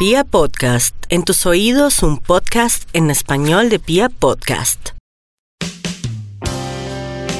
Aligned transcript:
Pia 0.00 0.24
Podcast, 0.24 0.96
en 1.10 1.24
tus 1.24 1.44
oídos 1.44 2.02
un 2.02 2.16
podcast 2.16 2.88
en 2.94 3.10
español 3.10 3.68
de 3.68 3.78
Pia 3.78 4.08
Podcast. 4.08 4.92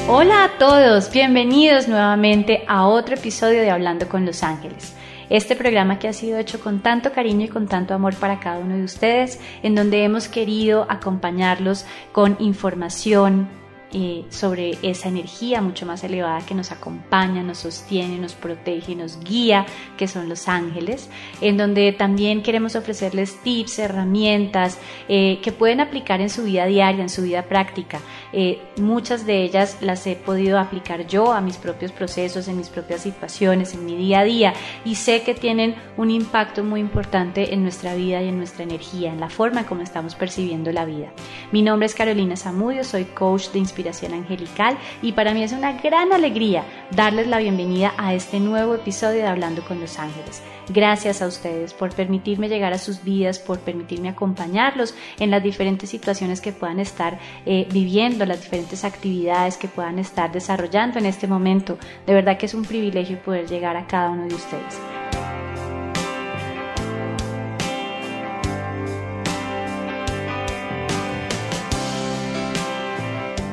Hola 0.07 0.43
a 0.43 0.57
todos, 0.59 1.11
bienvenidos 1.11 1.87
nuevamente 1.87 2.63
a 2.67 2.85
otro 2.85 3.15
episodio 3.15 3.61
de 3.61 3.71
Hablando 3.71 4.07
con 4.07 4.27
los 4.27 4.43
Ángeles. 4.43 4.93
Este 5.31 5.55
programa 5.55 5.97
que 5.97 6.07
ha 6.07 6.13
sido 6.13 6.37
hecho 6.37 6.59
con 6.59 6.83
tanto 6.83 7.11
cariño 7.11 7.45
y 7.45 7.49
con 7.49 7.67
tanto 7.67 7.95
amor 7.95 8.13
para 8.13 8.39
cada 8.39 8.59
uno 8.59 8.77
de 8.77 8.83
ustedes, 8.83 9.39
en 9.63 9.73
donde 9.73 10.03
hemos 10.03 10.27
querido 10.27 10.85
acompañarlos 10.87 11.87
con 12.11 12.37
información, 12.39 13.49
eh, 13.93 14.25
sobre 14.29 14.77
esa 14.81 15.09
energía 15.09 15.61
mucho 15.61 15.85
más 15.85 16.03
elevada 16.03 16.45
que 16.45 16.55
nos 16.55 16.71
acompaña, 16.71 17.43
nos 17.43 17.59
sostiene, 17.59 18.17
nos 18.17 18.33
protege, 18.33 18.95
nos 18.95 19.19
guía, 19.23 19.65
que 19.97 20.07
son 20.07 20.29
los 20.29 20.47
ángeles, 20.47 21.09
en 21.41 21.57
donde 21.57 21.91
también 21.91 22.41
queremos 22.41 22.75
ofrecerles 22.75 23.41
tips, 23.43 23.79
herramientas 23.79 24.79
eh, 25.07 25.39
que 25.41 25.51
pueden 25.51 25.79
aplicar 25.81 26.21
en 26.21 26.29
su 26.29 26.43
vida 26.43 26.65
diaria, 26.65 27.01
en 27.01 27.09
su 27.09 27.23
vida 27.23 27.43
práctica. 27.43 27.99
Eh, 28.33 28.61
muchas 28.77 29.25
de 29.25 29.43
ellas 29.43 29.77
las 29.81 30.05
he 30.07 30.15
podido 30.15 30.59
aplicar 30.59 31.07
yo 31.07 31.33
a 31.33 31.41
mis 31.41 31.57
propios 31.57 31.91
procesos, 31.91 32.47
en 32.47 32.57
mis 32.57 32.69
propias 32.69 33.01
situaciones, 33.01 33.73
en 33.73 33.85
mi 33.85 33.95
día 33.95 34.19
a 34.19 34.23
día, 34.23 34.53
y 34.85 34.95
sé 34.95 35.23
que 35.23 35.33
tienen 35.33 35.75
un 35.97 36.11
impacto 36.11 36.63
muy 36.63 36.79
importante 36.79 37.53
en 37.53 37.63
nuestra 37.63 37.95
vida 37.95 38.21
y 38.21 38.29
en 38.29 38.37
nuestra 38.37 38.63
energía, 38.63 39.11
en 39.11 39.19
la 39.19 39.29
forma 39.29 39.65
como 39.65 39.81
estamos 39.81 40.15
percibiendo 40.15 40.71
la 40.71 40.85
vida. 40.85 41.11
Mi 41.51 41.61
nombre 41.61 41.85
es 41.85 41.95
Carolina 41.95 42.37
Zamudio, 42.37 42.83
soy 42.83 43.05
coach 43.05 43.49
de 43.49 43.59
inspiración 43.59 44.13
Angelical 44.13 44.77
y 45.01 45.11
para 45.11 45.33
mí 45.33 45.43
es 45.43 45.51
una 45.51 45.73
gran 45.73 46.13
alegría 46.13 46.63
darles 46.91 47.27
la 47.27 47.39
bienvenida 47.39 47.93
a 47.97 48.13
este 48.13 48.39
nuevo 48.39 48.75
episodio 48.75 49.21
de 49.21 49.27
Hablando 49.27 49.63
con 49.63 49.79
los 49.79 49.99
Ángeles. 49.99 50.41
Gracias 50.69 51.21
a 51.21 51.27
ustedes 51.27 51.73
por 51.73 51.93
permitirme 51.93 52.47
llegar 52.47 52.71
a 52.71 52.77
sus 52.77 53.03
vidas, 53.03 53.39
por 53.39 53.59
permitirme 53.59 54.09
acompañarlos 54.09 54.95
en 55.19 55.31
las 55.31 55.43
diferentes 55.43 55.89
situaciones 55.89 56.39
que 56.39 56.53
puedan 56.53 56.79
estar 56.79 57.19
eh, 57.45 57.67
viviendo, 57.73 58.20
las 58.27 58.41
diferentes 58.41 58.83
actividades 58.83 59.57
que 59.57 59.67
puedan 59.67 59.99
estar 59.99 60.31
desarrollando 60.31 60.99
en 60.99 61.05
este 61.05 61.27
momento. 61.27 61.77
De 62.05 62.13
verdad 62.13 62.37
que 62.37 62.45
es 62.45 62.53
un 62.53 62.63
privilegio 62.63 63.21
poder 63.21 63.47
llegar 63.47 63.77
a 63.77 63.87
cada 63.87 64.09
uno 64.09 64.27
de 64.27 64.35
ustedes. 64.35 65.00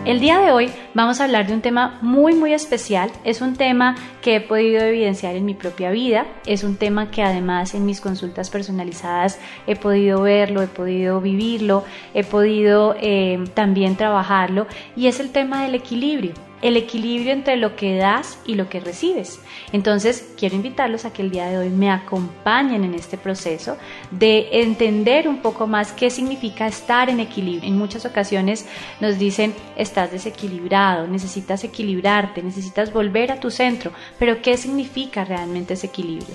El 0.08 0.20
día 0.20 0.38
de 0.38 0.52
hoy 0.52 0.70
vamos 0.94 1.20
a 1.20 1.24
hablar 1.24 1.46
de 1.46 1.52
un 1.52 1.60
tema 1.60 1.98
muy 2.00 2.34
muy 2.34 2.54
especial. 2.54 3.10
Es 3.24 3.42
un 3.42 3.56
tema 3.56 3.94
que 4.22 4.36
he 4.36 4.40
podido 4.40 4.80
evidenciar 4.80 5.36
en 5.36 5.44
mi 5.44 5.52
propia 5.52 5.90
vida. 5.90 6.26
Es 6.46 6.64
un 6.64 6.76
tema 6.76 7.10
que 7.10 7.22
además 7.22 7.74
en 7.74 7.84
mis 7.84 8.00
consultas 8.00 8.48
personalizadas 8.48 9.38
he 9.66 9.76
podido 9.76 10.22
verlo, 10.22 10.62
he 10.62 10.66
podido 10.66 11.20
vivirlo, 11.20 11.84
he 12.14 12.24
podido 12.24 12.96
eh, 12.98 13.44
también 13.52 13.96
trabajarlo 13.96 14.66
y 14.96 15.08
es 15.08 15.20
el 15.20 15.30
tema 15.30 15.64
del 15.64 15.74
equilibrio 15.74 16.47
el 16.62 16.76
equilibrio 16.76 17.32
entre 17.32 17.56
lo 17.56 17.76
que 17.76 17.96
das 17.96 18.38
y 18.44 18.54
lo 18.54 18.68
que 18.68 18.80
recibes. 18.80 19.40
Entonces, 19.72 20.32
quiero 20.36 20.56
invitarlos 20.56 21.04
a 21.04 21.12
que 21.12 21.22
el 21.22 21.30
día 21.30 21.46
de 21.46 21.58
hoy 21.58 21.68
me 21.68 21.90
acompañen 21.90 22.84
en 22.84 22.94
este 22.94 23.16
proceso 23.16 23.76
de 24.10 24.48
entender 24.60 25.28
un 25.28 25.38
poco 25.38 25.66
más 25.66 25.92
qué 25.92 26.10
significa 26.10 26.66
estar 26.66 27.10
en 27.10 27.20
equilibrio. 27.20 27.68
En 27.68 27.78
muchas 27.78 28.04
ocasiones 28.04 28.66
nos 29.00 29.18
dicen, 29.18 29.54
estás 29.76 30.10
desequilibrado, 30.10 31.06
necesitas 31.06 31.64
equilibrarte, 31.64 32.42
necesitas 32.42 32.92
volver 32.92 33.32
a 33.32 33.40
tu 33.40 33.50
centro, 33.50 33.92
pero 34.18 34.42
¿qué 34.42 34.56
significa 34.56 35.24
realmente 35.24 35.74
ese 35.74 35.86
equilibrio? 35.86 36.34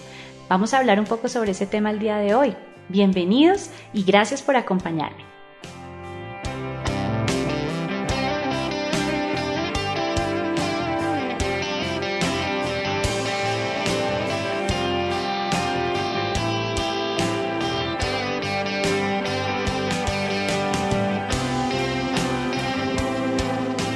Vamos 0.49 0.73
a 0.73 0.79
hablar 0.79 0.99
un 0.99 1.05
poco 1.05 1.27
sobre 1.27 1.51
ese 1.51 1.65
tema 1.65 1.91
el 1.91 1.99
día 1.99 2.17
de 2.17 2.35
hoy. 2.35 2.55
Bienvenidos 2.89 3.69
y 3.93 4.03
gracias 4.03 4.41
por 4.41 4.55
acompañarme. 4.55 5.32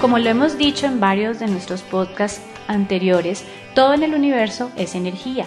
Como 0.07 0.19
lo 0.19 0.29
hemos 0.29 0.57
dicho 0.57 0.85
en 0.85 1.01
varios 1.01 1.39
de 1.39 1.47
nuestros 1.47 1.81
podcasts 1.81 2.41
anteriores, 2.69 3.43
todo 3.75 3.93
en 3.93 4.03
el 4.03 4.15
universo 4.15 4.71
es 4.77 4.95
energía. 4.95 5.45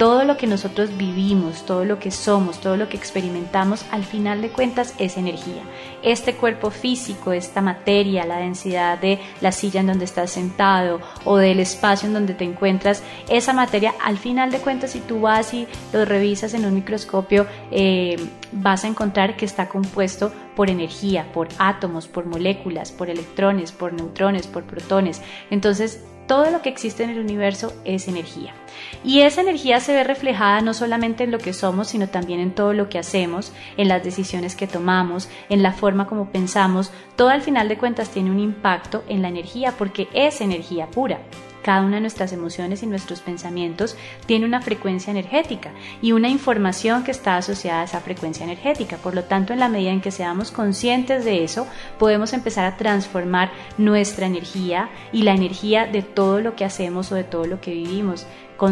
Todo 0.00 0.24
lo 0.24 0.38
que 0.38 0.46
nosotros 0.46 0.96
vivimos, 0.96 1.66
todo 1.66 1.84
lo 1.84 1.98
que 1.98 2.10
somos, 2.10 2.58
todo 2.58 2.78
lo 2.78 2.88
que 2.88 2.96
experimentamos, 2.96 3.84
al 3.90 4.02
final 4.02 4.40
de 4.40 4.48
cuentas 4.48 4.94
es 4.96 5.18
energía. 5.18 5.62
Este 6.02 6.36
cuerpo 6.36 6.70
físico, 6.70 7.32
esta 7.32 7.60
materia, 7.60 8.24
la 8.24 8.38
densidad 8.38 8.98
de 8.98 9.18
la 9.42 9.52
silla 9.52 9.80
en 9.80 9.88
donde 9.88 10.06
estás 10.06 10.30
sentado 10.30 11.02
o 11.26 11.36
del 11.36 11.60
espacio 11.60 12.06
en 12.08 12.14
donde 12.14 12.32
te 12.32 12.44
encuentras, 12.44 13.02
esa 13.28 13.52
materia, 13.52 13.92
al 14.02 14.16
final 14.16 14.50
de 14.50 14.60
cuentas, 14.60 14.92
si 14.92 15.00
tú 15.00 15.20
vas 15.20 15.52
y 15.52 15.68
lo 15.92 16.06
revisas 16.06 16.54
en 16.54 16.64
un 16.64 16.72
microscopio, 16.72 17.46
eh, 17.70 18.16
vas 18.52 18.84
a 18.84 18.88
encontrar 18.88 19.36
que 19.36 19.44
está 19.44 19.68
compuesto 19.68 20.32
por 20.56 20.70
energía, 20.70 21.30
por 21.30 21.48
átomos, 21.58 22.08
por 22.08 22.24
moléculas, 22.24 22.90
por 22.90 23.10
electrones, 23.10 23.70
por 23.70 23.92
neutrones, 23.92 24.46
por 24.46 24.64
protones. 24.64 25.20
Entonces, 25.50 26.02
todo 26.30 26.48
lo 26.52 26.62
que 26.62 26.68
existe 26.68 27.02
en 27.02 27.10
el 27.10 27.18
universo 27.18 27.72
es 27.84 28.06
energía. 28.06 28.54
Y 29.02 29.22
esa 29.22 29.40
energía 29.40 29.80
se 29.80 29.92
ve 29.92 30.04
reflejada 30.04 30.60
no 30.60 30.74
solamente 30.74 31.24
en 31.24 31.32
lo 31.32 31.38
que 31.38 31.52
somos, 31.52 31.88
sino 31.88 32.06
también 32.06 32.38
en 32.38 32.54
todo 32.54 32.72
lo 32.72 32.88
que 32.88 33.00
hacemos, 33.00 33.52
en 33.76 33.88
las 33.88 34.04
decisiones 34.04 34.54
que 34.54 34.68
tomamos, 34.68 35.28
en 35.48 35.64
la 35.64 35.72
forma 35.72 36.06
como 36.06 36.30
pensamos. 36.30 36.92
Todo 37.16 37.30
al 37.30 37.42
final 37.42 37.68
de 37.68 37.78
cuentas 37.78 38.10
tiene 38.10 38.30
un 38.30 38.38
impacto 38.38 39.02
en 39.08 39.22
la 39.22 39.28
energía 39.28 39.74
porque 39.76 40.06
es 40.14 40.40
energía 40.40 40.86
pura. 40.86 41.18
Cada 41.62 41.82
una 41.82 41.96
de 41.96 42.00
nuestras 42.00 42.32
emociones 42.32 42.82
y 42.82 42.86
nuestros 42.86 43.20
pensamientos 43.20 43.96
tiene 44.26 44.46
una 44.46 44.62
frecuencia 44.62 45.10
energética 45.10 45.72
y 46.00 46.12
una 46.12 46.28
información 46.28 47.04
que 47.04 47.10
está 47.10 47.36
asociada 47.36 47.82
a 47.82 47.84
esa 47.84 48.00
frecuencia 48.00 48.44
energética. 48.44 48.96
Por 48.96 49.14
lo 49.14 49.24
tanto, 49.24 49.52
en 49.52 49.60
la 49.60 49.68
medida 49.68 49.90
en 49.90 50.00
que 50.00 50.10
seamos 50.10 50.50
conscientes 50.50 51.24
de 51.24 51.44
eso, 51.44 51.66
podemos 51.98 52.32
empezar 52.32 52.64
a 52.64 52.76
transformar 52.76 53.50
nuestra 53.76 54.26
energía 54.26 54.90
y 55.12 55.22
la 55.22 55.32
energía 55.32 55.86
de 55.86 56.02
todo 56.02 56.40
lo 56.40 56.56
que 56.56 56.64
hacemos 56.64 57.12
o 57.12 57.14
de 57.14 57.24
todo 57.24 57.44
lo 57.44 57.60
que 57.60 57.72
vivimos, 57.72 58.26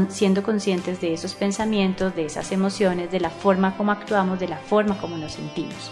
siendo 0.08 0.42
conscientes 0.42 1.00
de 1.00 1.12
esos 1.14 1.34
pensamientos, 1.34 2.14
de 2.14 2.26
esas 2.26 2.52
emociones, 2.52 3.10
de 3.10 3.20
la 3.20 3.30
forma 3.30 3.76
como 3.76 3.92
actuamos, 3.92 4.38
de 4.38 4.48
la 4.48 4.58
forma 4.58 4.98
como 4.98 5.16
nos 5.16 5.32
sentimos. 5.32 5.90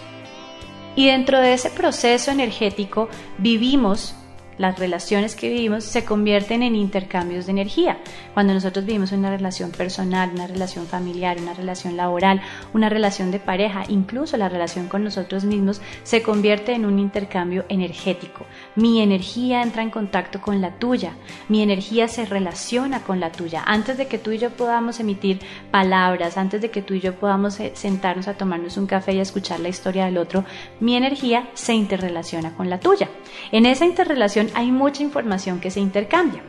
Y 0.95 1.07
dentro 1.07 1.41
de 1.41 1.53
ese 1.53 1.71
proceso 1.71 2.31
energético 2.31 3.09
vivimos 3.39 4.15
las 4.59 4.78
relaciones 4.78 5.34
que 5.34 5.49
vivimos 5.49 5.84
se 5.84 6.05
convierten 6.05 6.62
en 6.62 6.75
intercambios 6.75 7.47
de 7.47 7.53
energía. 7.53 7.99
Cuando 8.34 8.55
nosotros 8.55 8.84
vivimos 8.84 9.12
una 9.12 9.31
relación 9.31 9.71
personal, 9.71 10.31
una 10.34 10.47
relación 10.47 10.87
familiar, 10.87 11.39
una 11.41 11.55
relación 11.55 11.97
laboral, 11.97 12.41
una 12.72 12.89
relación 12.89 13.31
de 13.31 13.41
pareja, 13.41 13.84
incluso 13.89 14.37
la 14.37 14.49
relación 14.49 14.89
con 14.89 15.05
nosotros 15.05 15.45
mismos, 15.45 15.81
se 16.03 16.22
convierte 16.22 16.72
en 16.72 16.87
un 16.87 16.99
intercambio 16.99 17.65
energético. 17.69 18.47
Mi 18.75 19.00
energía 19.00 19.62
entra 19.62 19.83
en 19.83 19.91
contacto 19.91 20.41
con 20.41 20.61
la 20.61 20.78
tuya, 20.78 21.12
mi 21.49 21.62
energía 21.62 22.09
se 22.09 22.27
relaciona 22.27 23.03
con 23.03 23.21
la 23.21 23.33
tuya. 23.33 23.62
Antes 23.66 23.97
de 23.99 24.06
que 24.06 24.19
tú 24.19 24.33
y 24.33 24.39
yo 24.39 24.50
podamos 24.50 25.00
emitir 25.00 25.41
palabras, 25.71 26.37
antes 26.37 26.61
de 26.61 26.71
que 26.71 26.83
tú 26.83 26.95
y 26.95 27.00
yo 27.00 27.15
podamos 27.15 27.59
eh, 27.61 27.72
sentarnos 27.75 28.28
a 28.28 28.34
tomarnos 28.34 28.77
un 28.77 28.87
café 28.87 29.15
y 29.15 29.19
a 29.19 29.22
escuchar 29.22 29.61
la 29.61 29.69
historia 29.69 30.06
del 30.06 30.19
otro, 30.19 30.45
mi 30.81 30.97
energía 30.97 31.49
se 31.55 31.75
interrelaciona 31.75 32.55
con 32.55 32.71
la 32.71 32.81
tuya. 32.81 33.09
En 33.53 33.66
esa 33.66 33.84
interrelación 33.84 34.46
hay 34.55 34.71
mucha 34.71 35.03
información 35.03 35.61
que 35.61 35.71
se 35.71 35.81
intercambia. 35.81 36.43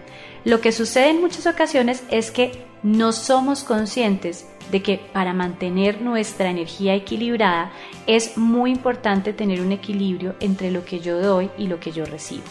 Lo 0.44 0.62
que 0.62 0.72
sucede 0.72 1.10
en 1.10 1.22
muchas 1.22 1.46
ocasiones 1.48 2.04
es 2.10 2.32
que 2.32 2.66
no 2.84 3.12
somos 3.12 3.64
conscientes 3.64 4.48
de 4.72 4.82
que 4.82 5.00
para 5.14 5.34
mantener 5.34 6.02
nuestra 6.02 6.50
energía 6.50 6.96
equilibrada 6.96 7.72
es 8.06 8.38
muy 8.38 8.72
importante 8.72 9.34
tener 9.34 9.62
un 9.62 9.72
equilibrio 9.72 10.36
entre 10.40 10.72
lo 10.72 10.86
que 10.86 11.00
yo 11.00 11.20
doy 11.20 11.50
y 11.58 11.68
lo 11.68 11.80
que 11.80 11.92
yo 11.92 12.06
recibo. 12.06 12.44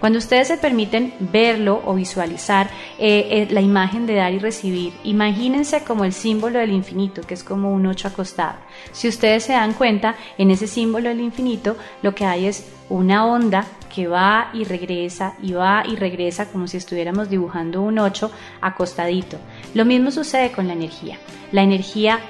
Cuando 0.00 0.18
ustedes 0.18 0.48
se 0.48 0.56
permiten 0.56 1.12
verlo 1.20 1.82
o 1.84 1.94
visualizar 1.94 2.70
eh, 2.98 3.28
eh, 3.30 3.48
la 3.50 3.60
imagen 3.60 4.06
de 4.06 4.14
dar 4.14 4.32
y 4.32 4.38
recibir, 4.38 4.94
imagínense 5.04 5.84
como 5.84 6.06
el 6.06 6.14
símbolo 6.14 6.58
del 6.58 6.72
infinito, 6.72 7.20
que 7.20 7.34
es 7.34 7.44
como 7.44 7.70
un 7.70 7.86
ocho 7.86 8.08
acostado. 8.08 8.56
Si 8.92 9.08
ustedes 9.08 9.44
se 9.44 9.52
dan 9.52 9.74
cuenta, 9.74 10.16
en 10.38 10.50
ese 10.50 10.66
símbolo 10.66 11.10
del 11.10 11.20
infinito 11.20 11.76
lo 12.00 12.14
que 12.14 12.24
hay 12.24 12.46
es 12.46 12.66
una 12.88 13.26
onda 13.26 13.66
que 13.94 14.06
va 14.06 14.50
y 14.54 14.64
regresa 14.64 15.34
y 15.42 15.52
va 15.52 15.82
y 15.86 15.96
regresa 15.96 16.46
como 16.46 16.66
si 16.66 16.78
estuviéramos 16.78 17.28
dibujando 17.28 17.82
un 17.82 17.98
8 17.98 18.30
acostadito. 18.62 19.38
Lo 19.74 19.84
mismo 19.84 20.10
sucede 20.10 20.52
con 20.52 20.66
la 20.66 20.72
energía. 20.72 21.18
La 21.52 21.62
energía 21.62 22.20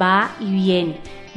va 0.00 0.32
y 0.40 0.50
viene, 0.50 0.96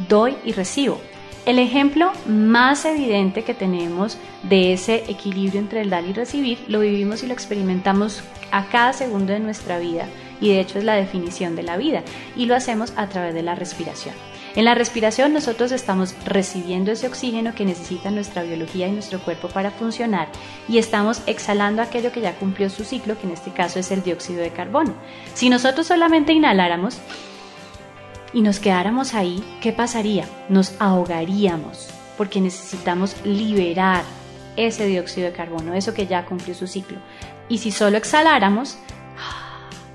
doy 0.10 0.36
y 0.44 0.54
recibo. 0.54 1.00
El 1.46 1.60
ejemplo 1.60 2.12
más 2.26 2.86
evidente 2.86 3.44
que 3.44 3.54
tenemos 3.54 4.18
de 4.44 4.74
ese 4.74 5.04
equilibrio 5.10 5.60
entre 5.60 5.82
el 5.82 5.90
dar 5.90 6.06
y 6.06 6.14
recibir 6.14 6.60
lo 6.68 6.80
vivimos 6.80 7.22
y 7.22 7.28
lo 7.28 7.34
experimentamos 7.34 8.24
a 8.52 8.68
cada 8.68 8.94
segundo 8.94 9.34
de 9.34 9.40
nuestra 9.40 9.78
vida 9.78 10.08
y 10.40 10.50
de 10.50 10.62
hecho 10.62 10.80
es 10.80 10.86
la 10.86 10.96
definición 10.96 11.56
de 11.56 11.64
la 11.64 11.76
vida 11.76 12.04
y 12.36 12.46
lo 12.46 12.56
hacemos 12.56 12.94
a 12.96 13.08
través 13.10 13.34
de 13.34 13.44
la 13.44 13.56
respiración. 13.56 14.16
En 14.56 14.66
la 14.66 14.76
respiración 14.76 15.34
nosotros 15.34 15.72
estamos 15.72 16.16
recibiendo 16.26 16.92
ese 16.92 17.08
oxígeno 17.08 17.56
que 17.56 17.66
necesita 17.66 18.12
nuestra 18.12 18.44
biología 18.44 18.88
y 18.88 18.92
nuestro 18.92 19.20
cuerpo 19.20 19.48
para 19.48 19.72
funcionar 19.72 20.28
y 20.68 20.78
estamos 20.78 21.24
exhalando 21.26 21.82
aquello 21.82 22.12
que 22.12 22.22
ya 22.22 22.36
cumplió 22.36 22.70
su 22.70 22.84
ciclo, 22.84 23.18
que 23.18 23.26
en 23.26 23.34
este 23.34 23.52
caso 23.52 23.80
es 23.80 23.90
el 23.90 24.04
dióxido 24.04 24.42
de 24.42 24.52
carbono. 24.52 24.94
Si 25.34 25.50
nosotros 25.50 25.88
solamente 25.88 26.34
inhaláramos 26.34 27.00
y 28.32 28.42
nos 28.42 28.60
quedáramos 28.60 29.16
ahí, 29.16 29.44
¿qué 29.60 29.74
pasaría? 29.74 30.26
Nos 30.50 30.80
ahogaríamos 30.80 31.90
porque 32.16 32.40
necesitamos 32.40 33.16
liberar 33.26 34.04
ese 34.56 34.86
dióxido 34.86 35.28
de 35.28 35.34
carbono, 35.34 35.74
eso 35.74 35.96
que 35.96 36.06
ya 36.06 36.26
cumplió 36.26 36.54
su 36.54 36.68
ciclo. 36.68 37.00
Y 37.50 37.58
si 37.58 37.72
solo 37.72 37.98
exhaláramos, 37.98 38.78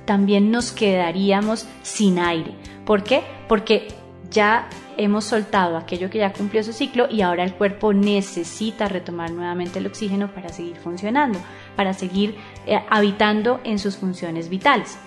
también 0.05 0.51
nos 0.51 0.73
quedaríamos 0.73 1.67
sin 1.83 2.19
aire. 2.19 2.55
¿Por 2.85 3.05
qué? 3.05 3.23
Porque 3.47 3.89
ya 4.31 4.69
hemos 4.97 5.25
soltado 5.25 5.77
aquello 5.77 6.11
que 6.11 6.19
ya 6.19 6.33
cumplió 6.33 6.63
su 6.63 6.73
ciclo 6.73 7.07
y 7.11 7.23
ahora 7.23 7.45
el 7.45 7.55
cuerpo 7.55 7.93
necesita 7.93 8.89
retomar 8.89 9.31
nuevamente 9.31 9.79
el 9.79 9.87
oxígeno 9.87 10.33
para 10.35 10.51
seguir 10.51 10.77
funcionando, 10.77 11.39
para 11.77 11.95
seguir 11.95 12.37
eh, 12.67 12.79
habitando 12.91 13.61
en 13.65 13.79
sus 13.79 13.97
funciones 13.97 14.49
vitales. 14.49 14.99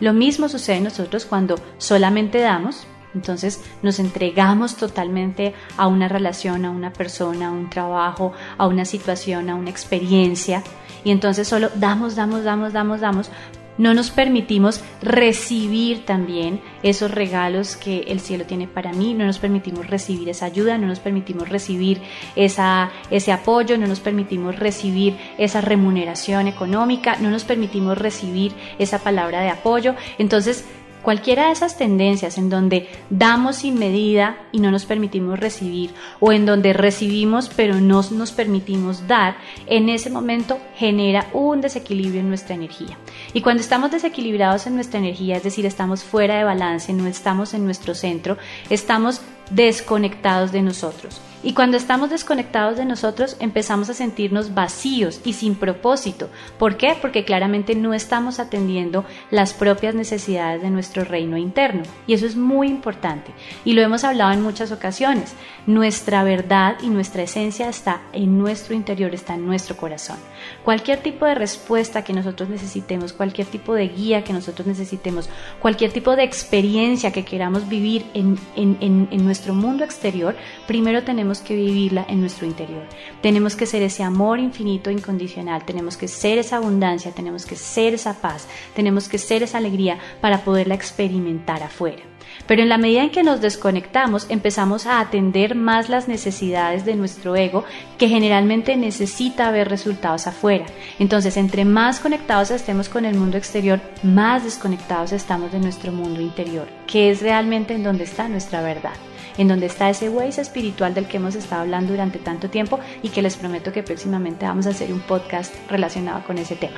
Lo 0.00 0.12
mismo 0.12 0.48
sucede 0.48 0.80
nosotros 0.80 1.24
cuando 1.24 1.56
solamente 1.78 2.40
damos, 2.40 2.86
entonces 3.14 3.62
nos 3.82 4.00
entregamos 4.00 4.76
totalmente 4.76 5.54
a 5.76 5.86
una 5.86 6.08
relación, 6.08 6.64
a 6.64 6.70
una 6.70 6.92
persona, 6.92 7.48
a 7.48 7.52
un 7.52 7.70
trabajo, 7.70 8.32
a 8.58 8.66
una 8.66 8.84
situación, 8.84 9.50
a 9.50 9.54
una 9.54 9.70
experiencia. 9.70 10.64
Y 11.04 11.12
entonces 11.12 11.46
solo 11.46 11.70
damos, 11.76 12.16
damos, 12.16 12.42
damos, 12.42 12.72
damos, 12.72 13.00
damos. 13.00 13.30
No 13.76 13.94
nos 13.94 14.10
permitimos 14.10 14.82
recibir 15.02 16.04
también 16.04 16.60
esos 16.82 17.10
regalos 17.10 17.76
que 17.76 18.02
el 18.08 18.20
cielo 18.20 18.44
tiene 18.44 18.68
para 18.68 18.92
mí, 18.92 19.14
no 19.14 19.24
nos 19.26 19.38
permitimos 19.38 19.88
recibir 19.88 20.28
esa 20.28 20.46
ayuda, 20.46 20.78
no 20.78 20.86
nos 20.86 21.00
permitimos 21.00 21.48
recibir 21.48 22.00
esa, 22.36 22.90
ese 23.10 23.32
apoyo, 23.32 23.76
no 23.76 23.86
nos 23.86 24.00
permitimos 24.00 24.58
recibir 24.58 25.16
esa 25.38 25.60
remuneración 25.60 26.46
económica, 26.46 27.16
no 27.20 27.30
nos 27.30 27.44
permitimos 27.44 27.98
recibir 27.98 28.52
esa 28.78 29.00
palabra 29.00 29.40
de 29.40 29.50
apoyo. 29.50 29.94
Entonces 30.18 30.64
Cualquiera 31.04 31.46
de 31.46 31.52
esas 31.52 31.76
tendencias 31.76 32.38
en 32.38 32.48
donde 32.48 32.88
damos 33.10 33.56
sin 33.56 33.78
medida 33.78 34.38
y 34.52 34.60
no 34.60 34.70
nos 34.70 34.86
permitimos 34.86 35.38
recibir 35.38 35.90
o 36.18 36.32
en 36.32 36.46
donde 36.46 36.72
recibimos 36.72 37.50
pero 37.54 37.74
no 37.74 38.02
nos 38.10 38.32
permitimos 38.32 39.06
dar, 39.06 39.36
en 39.66 39.90
ese 39.90 40.08
momento 40.08 40.58
genera 40.76 41.28
un 41.34 41.60
desequilibrio 41.60 42.20
en 42.20 42.30
nuestra 42.30 42.54
energía. 42.54 42.96
Y 43.34 43.42
cuando 43.42 43.60
estamos 43.60 43.90
desequilibrados 43.90 44.66
en 44.66 44.76
nuestra 44.76 44.98
energía, 44.98 45.36
es 45.36 45.42
decir, 45.42 45.66
estamos 45.66 46.02
fuera 46.02 46.38
de 46.38 46.44
balance, 46.44 46.90
no 46.94 47.06
estamos 47.06 47.52
en 47.52 47.66
nuestro 47.66 47.94
centro, 47.94 48.38
estamos 48.70 49.20
desconectados 49.50 50.52
de 50.52 50.62
nosotros. 50.62 51.20
Y 51.44 51.52
cuando 51.52 51.76
estamos 51.76 52.08
desconectados 52.08 52.78
de 52.78 52.86
nosotros 52.86 53.36
empezamos 53.38 53.90
a 53.90 53.94
sentirnos 53.94 54.54
vacíos 54.54 55.20
y 55.26 55.34
sin 55.34 55.56
propósito. 55.56 56.30
¿Por 56.58 56.78
qué? 56.78 56.96
Porque 56.98 57.26
claramente 57.26 57.74
no 57.74 57.92
estamos 57.92 58.40
atendiendo 58.40 59.04
las 59.30 59.52
propias 59.52 59.94
necesidades 59.94 60.62
de 60.62 60.70
nuestro 60.70 61.04
reino 61.04 61.36
interno. 61.36 61.82
Y 62.06 62.14
eso 62.14 62.24
es 62.24 62.34
muy 62.34 62.68
importante. 62.68 63.34
Y 63.62 63.74
lo 63.74 63.82
hemos 63.82 64.04
hablado 64.04 64.32
en 64.32 64.42
muchas 64.42 64.72
ocasiones. 64.72 65.34
Nuestra 65.66 66.24
verdad 66.24 66.76
y 66.82 66.88
nuestra 66.88 67.24
esencia 67.24 67.68
está 67.68 68.00
en 68.14 68.38
nuestro 68.38 68.74
interior, 68.74 69.14
está 69.14 69.34
en 69.34 69.44
nuestro 69.44 69.76
corazón. 69.76 70.16
Cualquier 70.64 71.00
tipo 71.00 71.26
de 71.26 71.34
respuesta 71.34 72.02
que 72.02 72.12
nosotros 72.12 72.48
necesitemos, 72.48 73.12
cualquier 73.12 73.46
tipo 73.46 73.74
de 73.74 73.88
guía 73.88 74.24
que 74.24 74.32
nosotros 74.32 74.66
necesitemos, 74.66 75.28
cualquier 75.60 75.92
tipo 75.92 76.16
de 76.16 76.24
experiencia 76.24 77.12
que 77.12 77.24
queramos 77.24 77.68
vivir 77.68 78.06
en, 78.14 78.38
en, 78.56 79.08
en, 79.10 79.24
nuestro 79.24 79.54
mundo 79.54 79.84
exterior, 79.84 80.36
primero 80.66 81.02
tenemos 81.02 81.40
que 81.40 81.54
vivirla 81.54 82.06
en 82.08 82.20
nuestro 82.20 82.46
interior. 82.46 82.84
Tenemos 83.20 83.56
que 83.56 83.66
ser 83.66 83.82
ese 83.82 84.02
amor 84.02 84.38
infinito 84.38 84.90
incondicional, 84.90 85.64
tenemos 85.64 85.96
que 85.96 86.08
ser 86.08 86.38
esa 86.38 86.56
abundancia, 86.56 87.12
tenemos 87.12 87.46
que 87.46 87.56
ser 87.56 87.94
esa 87.94 88.20
paz, 88.20 88.46
tenemos 88.74 89.08
que 89.08 89.18
ser 89.18 89.42
esa 89.42 89.58
alegría 89.58 89.98
para 90.20 90.44
poderla 90.44 90.74
experimentar 90.74 91.62
afuera. 91.62 92.13
Pero 92.46 92.62
en 92.62 92.68
la 92.68 92.78
medida 92.78 93.02
en 93.02 93.10
que 93.10 93.22
nos 93.22 93.40
desconectamos, 93.40 94.26
empezamos 94.28 94.86
a 94.86 95.00
atender 95.00 95.54
más 95.54 95.88
las 95.88 96.08
necesidades 96.08 96.84
de 96.84 96.94
nuestro 96.94 97.36
ego, 97.36 97.64
que 97.98 98.08
generalmente 98.08 98.76
necesita 98.76 99.50
ver 99.50 99.68
resultados 99.68 100.26
afuera. 100.26 100.66
Entonces, 100.98 101.36
entre 101.36 101.64
más 101.64 102.00
conectados 102.00 102.50
estemos 102.50 102.88
con 102.88 103.04
el 103.04 103.16
mundo 103.16 103.38
exterior, 103.38 103.80
más 104.02 104.44
desconectados 104.44 105.12
estamos 105.12 105.52
de 105.52 105.60
nuestro 105.60 105.92
mundo 105.92 106.20
interior, 106.20 106.68
que 106.86 107.10
es 107.10 107.22
realmente 107.22 107.74
en 107.74 107.82
donde 107.82 108.04
está 108.04 108.28
nuestra 108.28 108.62
verdad 108.62 108.92
en 109.36 109.48
donde 109.48 109.66
está 109.66 109.90
ese 109.90 110.08
Waze 110.08 110.40
espiritual 110.40 110.94
del 110.94 111.06
que 111.06 111.16
hemos 111.16 111.34
estado 111.34 111.62
hablando 111.62 111.92
durante 111.92 112.18
tanto 112.18 112.50
tiempo 112.50 112.78
y 113.02 113.08
que 113.08 113.22
les 113.22 113.36
prometo 113.36 113.72
que 113.72 113.82
próximamente 113.82 114.46
vamos 114.46 114.66
a 114.66 114.70
hacer 114.70 114.92
un 114.92 115.00
podcast 115.00 115.52
relacionado 115.68 116.24
con 116.24 116.38
ese 116.38 116.56
tema. 116.56 116.76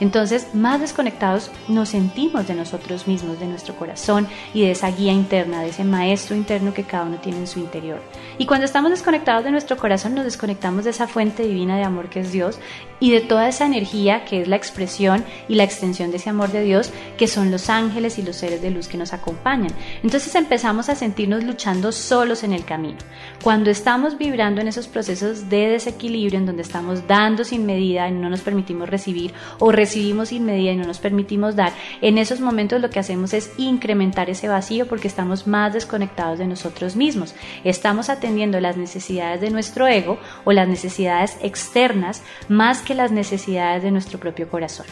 Entonces, 0.00 0.54
más 0.54 0.80
desconectados 0.80 1.50
nos 1.68 1.90
sentimos 1.90 2.46
de 2.46 2.54
nosotros 2.54 3.06
mismos, 3.06 3.38
de 3.38 3.46
nuestro 3.46 3.74
corazón 3.76 4.26
y 4.52 4.62
de 4.62 4.72
esa 4.72 4.90
guía 4.90 5.12
interna, 5.12 5.62
de 5.62 5.70
ese 5.70 5.84
maestro 5.84 6.36
interno 6.36 6.74
que 6.74 6.84
cada 6.84 7.04
uno 7.04 7.18
tiene 7.18 7.38
en 7.38 7.46
su 7.46 7.60
interior. 7.60 8.00
Y 8.38 8.46
cuando 8.46 8.64
estamos 8.64 8.90
desconectados 8.90 9.44
de 9.44 9.50
nuestro 9.50 9.76
corazón, 9.76 10.14
nos 10.14 10.24
desconectamos 10.24 10.84
de 10.84 10.90
esa 10.90 11.06
fuente 11.06 11.44
divina 11.44 11.76
de 11.76 11.84
amor 11.84 12.08
que 12.08 12.20
es 12.20 12.32
Dios 12.32 12.58
y 13.04 13.10
de 13.10 13.20
toda 13.20 13.50
esa 13.50 13.66
energía 13.66 14.24
que 14.24 14.40
es 14.40 14.48
la 14.48 14.56
expresión 14.56 15.26
y 15.46 15.56
la 15.56 15.64
extensión 15.64 16.10
de 16.10 16.16
ese 16.16 16.30
amor 16.30 16.50
de 16.50 16.62
Dios, 16.62 16.90
que 17.18 17.28
son 17.28 17.50
los 17.50 17.68
ángeles 17.68 18.18
y 18.18 18.22
los 18.22 18.36
seres 18.36 18.62
de 18.62 18.70
luz 18.70 18.88
que 18.88 18.96
nos 18.96 19.12
acompañan. 19.12 19.74
Entonces 20.02 20.34
empezamos 20.34 20.88
a 20.88 20.94
sentirnos 20.94 21.44
luchando 21.44 21.92
solos 21.92 22.44
en 22.44 22.54
el 22.54 22.64
camino. 22.64 22.96
Cuando 23.42 23.70
estamos 23.70 24.16
vibrando 24.16 24.62
en 24.62 24.68
esos 24.68 24.88
procesos 24.88 25.50
de 25.50 25.68
desequilibrio, 25.68 26.38
en 26.38 26.46
donde 26.46 26.62
estamos 26.62 27.06
dando 27.06 27.44
sin 27.44 27.66
medida 27.66 28.08
y 28.08 28.12
no 28.12 28.30
nos 28.30 28.40
permitimos 28.40 28.88
recibir, 28.88 29.34
o 29.58 29.70
recibimos 29.70 30.30
sin 30.30 30.46
medida 30.46 30.72
y 30.72 30.76
no 30.76 30.86
nos 30.86 30.98
permitimos 30.98 31.56
dar, 31.56 31.74
en 32.00 32.16
esos 32.16 32.40
momentos 32.40 32.80
lo 32.80 32.88
que 32.88 33.00
hacemos 33.00 33.34
es 33.34 33.52
incrementar 33.58 34.30
ese 34.30 34.48
vacío 34.48 34.88
porque 34.88 35.08
estamos 35.08 35.46
más 35.46 35.74
desconectados 35.74 36.38
de 36.38 36.46
nosotros 36.46 36.96
mismos. 36.96 37.34
Estamos 37.64 38.08
atendiendo 38.08 38.60
las 38.60 38.78
necesidades 38.78 39.42
de 39.42 39.50
nuestro 39.50 39.86
ego 39.86 40.18
o 40.44 40.52
las 40.52 40.68
necesidades 40.68 41.36
externas 41.42 42.22
más 42.48 42.80
que 42.80 42.93
las 42.94 43.12
necesidades 43.12 43.82
de 43.82 43.90
nuestro 43.90 44.18
propio 44.18 44.48
corazón. 44.48 44.86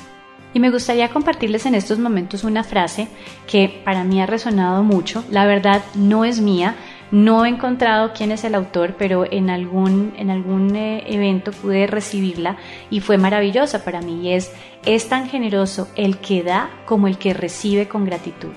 Y 0.54 0.60
me 0.60 0.70
gustaría 0.70 1.08
compartirles 1.08 1.64
en 1.64 1.74
estos 1.74 1.98
momentos 1.98 2.44
una 2.44 2.62
frase 2.62 3.08
que 3.46 3.80
para 3.84 4.04
mí 4.04 4.20
ha 4.20 4.26
resonado 4.26 4.82
mucho. 4.82 5.24
La 5.30 5.46
verdad 5.46 5.82
no 5.94 6.26
es 6.26 6.40
mía, 6.40 6.76
no 7.10 7.44
he 7.44 7.48
encontrado 7.48 8.12
quién 8.14 8.32
es 8.32 8.44
el 8.44 8.54
autor, 8.54 8.94
pero 8.98 9.24
en 9.30 9.48
algún, 9.48 10.12
en 10.18 10.30
algún 10.30 10.76
eh, 10.76 11.04
evento 11.06 11.52
pude 11.52 11.86
recibirla 11.86 12.56
y 12.90 13.00
fue 13.00 13.16
maravillosa 13.16 13.82
para 13.82 14.02
mí. 14.02 14.28
Y 14.28 14.34
es, 14.34 14.52
es 14.84 15.08
tan 15.08 15.28
generoso 15.28 15.88
el 15.96 16.18
que 16.18 16.42
da 16.42 16.70
como 16.84 17.08
el 17.08 17.16
que 17.16 17.32
recibe 17.32 17.88
con 17.88 18.04
gratitud. 18.04 18.52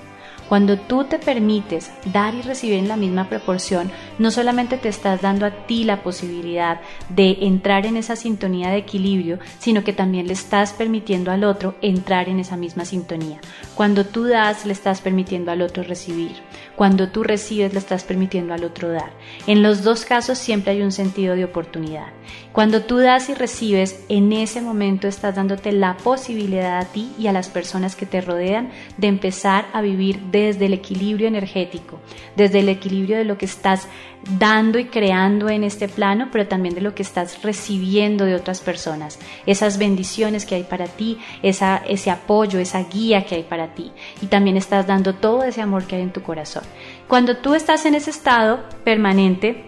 Cuando 0.48 0.78
tú 0.78 1.04
te 1.04 1.18
permites 1.18 1.90
dar 2.12 2.34
y 2.34 2.42
recibir 2.42 2.78
en 2.78 2.88
la 2.88 2.96
misma 2.96 3.28
proporción, 3.28 3.90
no 4.18 4.30
solamente 4.30 4.78
te 4.78 4.88
estás 4.88 5.20
dando 5.20 5.44
a 5.44 5.66
ti 5.66 5.84
la 5.84 6.02
posibilidad 6.02 6.80
de 7.08 7.38
entrar 7.40 7.84
en 7.84 7.96
esa 7.96 8.14
sintonía 8.14 8.70
de 8.70 8.78
equilibrio, 8.78 9.38
sino 9.58 9.82
que 9.82 9.92
también 9.92 10.28
le 10.28 10.34
estás 10.34 10.72
permitiendo 10.72 11.32
al 11.32 11.42
otro 11.42 11.74
entrar 11.82 12.28
en 12.28 12.38
esa 12.38 12.56
misma 12.56 12.84
sintonía. 12.84 13.40
Cuando 13.74 14.06
tú 14.06 14.24
das, 14.24 14.64
le 14.66 14.72
estás 14.72 15.00
permitiendo 15.00 15.50
al 15.50 15.62
otro 15.62 15.82
recibir. 15.82 16.32
Cuando 16.76 17.08
tú 17.08 17.24
recibes, 17.24 17.72
le 17.72 17.78
estás 17.78 18.04
permitiendo 18.04 18.54
al 18.54 18.64
otro 18.64 18.88
dar. 18.90 19.10
En 19.46 19.62
los 19.62 19.82
dos 19.82 20.04
casos 20.04 20.38
siempre 20.38 20.72
hay 20.72 20.82
un 20.82 20.92
sentido 20.92 21.34
de 21.34 21.44
oportunidad. 21.44 22.08
Cuando 22.52 22.82
tú 22.82 22.98
das 22.98 23.28
y 23.28 23.34
recibes, 23.34 24.04
en 24.08 24.32
ese 24.32 24.62
momento 24.62 25.08
estás 25.08 25.34
dándote 25.34 25.72
la 25.72 25.96
posibilidad 25.96 26.78
a 26.78 26.84
ti 26.84 27.12
y 27.18 27.26
a 27.26 27.32
las 27.32 27.48
personas 27.48 27.96
que 27.96 28.06
te 28.06 28.20
rodean 28.20 28.70
de 28.96 29.08
empezar 29.08 29.66
a 29.72 29.82
vivir 29.82 30.20
desde 30.40 30.66
el 30.66 30.74
equilibrio 30.74 31.28
energético, 31.28 32.00
desde 32.36 32.60
el 32.60 32.68
equilibrio 32.68 33.16
de 33.16 33.24
lo 33.24 33.38
que 33.38 33.46
estás 33.46 33.88
dando 34.38 34.78
y 34.78 34.86
creando 34.86 35.48
en 35.48 35.64
este 35.64 35.88
plano, 35.88 36.28
pero 36.32 36.48
también 36.48 36.74
de 36.74 36.80
lo 36.80 36.94
que 36.94 37.02
estás 37.02 37.42
recibiendo 37.42 38.24
de 38.24 38.34
otras 38.34 38.60
personas, 38.60 39.18
esas 39.46 39.78
bendiciones 39.78 40.44
que 40.44 40.56
hay 40.56 40.64
para 40.64 40.86
ti, 40.86 41.18
esa, 41.42 41.82
ese 41.88 42.10
apoyo, 42.10 42.58
esa 42.58 42.82
guía 42.84 43.24
que 43.24 43.36
hay 43.36 43.42
para 43.44 43.74
ti. 43.74 43.92
Y 44.20 44.26
también 44.26 44.56
estás 44.56 44.86
dando 44.86 45.14
todo 45.14 45.44
ese 45.44 45.62
amor 45.62 45.86
que 45.86 45.96
hay 45.96 46.02
en 46.02 46.12
tu 46.12 46.22
corazón. 46.22 46.64
Cuando 47.08 47.36
tú 47.36 47.54
estás 47.54 47.86
en 47.86 47.94
ese 47.94 48.10
estado 48.10 48.60
permanente, 48.84 49.64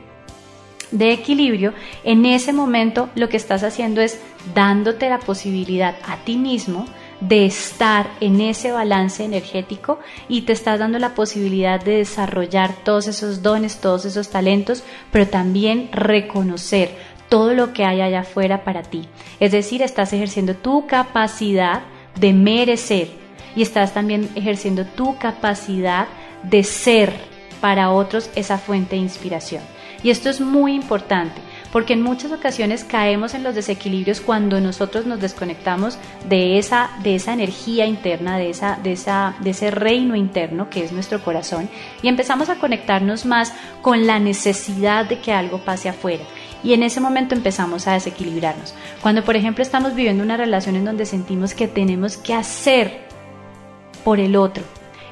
de 0.91 1.13
equilibrio, 1.13 1.75
en 2.03 2.25
ese 2.25 2.53
momento 2.53 3.11
lo 3.15 3.29
que 3.29 3.37
estás 3.37 3.63
haciendo 3.63 4.01
es 4.01 4.21
dándote 4.55 5.11
la 5.11 5.19
posibilidad 5.19 5.97
a 6.07 6.17
ti 6.25 6.39
mismo 6.39 6.87
de 7.21 7.47
estar 7.47 8.11
en 8.21 8.41
ese 8.41 8.73
balance 8.73 9.25
energético 9.25 9.99
y 10.29 10.43
te 10.43 10.53
estás 10.53 10.79
dando 10.79 10.99
la 10.99 11.15
posibilidad 11.15 11.83
de 11.83 11.99
desarrollar 11.99 12.73
todos 12.85 13.09
esos 13.09 13.43
dones, 13.43 13.81
todos 13.81 14.05
esos 14.05 14.29
talentos, 14.29 14.85
pero 15.11 15.27
también 15.27 15.91
reconocer 15.93 16.91
todo 17.29 17.55
lo 17.55 17.73
que 17.73 17.85
hay 17.85 18.01
allá 18.01 18.21
afuera 18.21 18.65
para 18.65 18.83
ti. 18.83 19.09
Es 19.41 19.53
decir, 19.53 19.83
estás 19.83 20.13
ejerciendo 20.13 20.55
tu 20.55 20.87
capacidad 20.87 21.83
de 22.19 22.33
merecer 22.33 23.09
y 23.55 23.63
estás 23.63 23.93
también 23.93 24.31
ejerciendo 24.35 24.85
tu 24.85 25.19
capacidad 25.19 26.07
de 26.43 26.63
ser 26.65 27.13
para 27.61 27.91
otros 27.91 28.31
esa 28.37 28.59
fuente 28.59 28.97
de 28.97 29.03
inspiración. 29.03 29.63
Y 30.03 30.11
esto 30.11 30.31
es 30.31 30.41
muy 30.41 30.75
importante 30.75 31.41
porque 31.73 31.93
en 31.93 32.03
muchas 32.03 32.33
ocasiones 32.33 32.85
caemos 32.85 33.35
en 33.35 33.43
los 33.43 33.55
desequilibrios 33.55 34.21
cuando 34.21 34.61
nosotros 34.61 35.07
nos 35.07 35.21
desconectamos 35.21 35.99
de 36.29 36.59
esa, 36.59 36.91
de 37.03 37.15
esa 37.15 37.33
energía 37.33 37.87
interna, 37.87 38.39
de, 38.39 38.51
esa, 38.51 38.79
de, 38.83 38.93
esa, 38.93 39.37
de 39.41 39.51
ese 39.51 39.71
reino 39.71 40.17
interno 40.17 40.71
que 40.71 40.85
es 40.85 40.93
nuestro 40.93 41.23
corazón 41.23 41.69
y 42.03 42.09
empezamos 42.09 42.49
a 42.49 42.57
conectarnos 42.57 43.27
más 43.27 43.53
con 43.83 44.07
la 44.07 44.19
necesidad 44.19 45.07
de 45.07 45.19
que 45.19 45.33
algo 45.33 45.59
pase 45.59 45.89
afuera. 45.89 46.25
Y 46.65 46.73
en 46.73 46.83
ese 46.83 47.01
momento 47.01 47.37
empezamos 47.37 47.87
a 47.87 47.93
desequilibrarnos. 47.93 48.75
Cuando, 49.01 49.23
por 49.25 49.37
ejemplo, 49.37 49.63
estamos 49.63 49.95
viviendo 49.95 50.25
una 50.25 50.37
relación 50.37 50.75
en 50.75 50.85
donde 50.85 51.07
sentimos 51.07 51.55
que 51.55 51.69
tenemos 51.69 52.17
que 52.17 52.35
hacer 52.35 53.07
por 54.05 54.19
el 54.19 54.35
otro, 54.35 54.65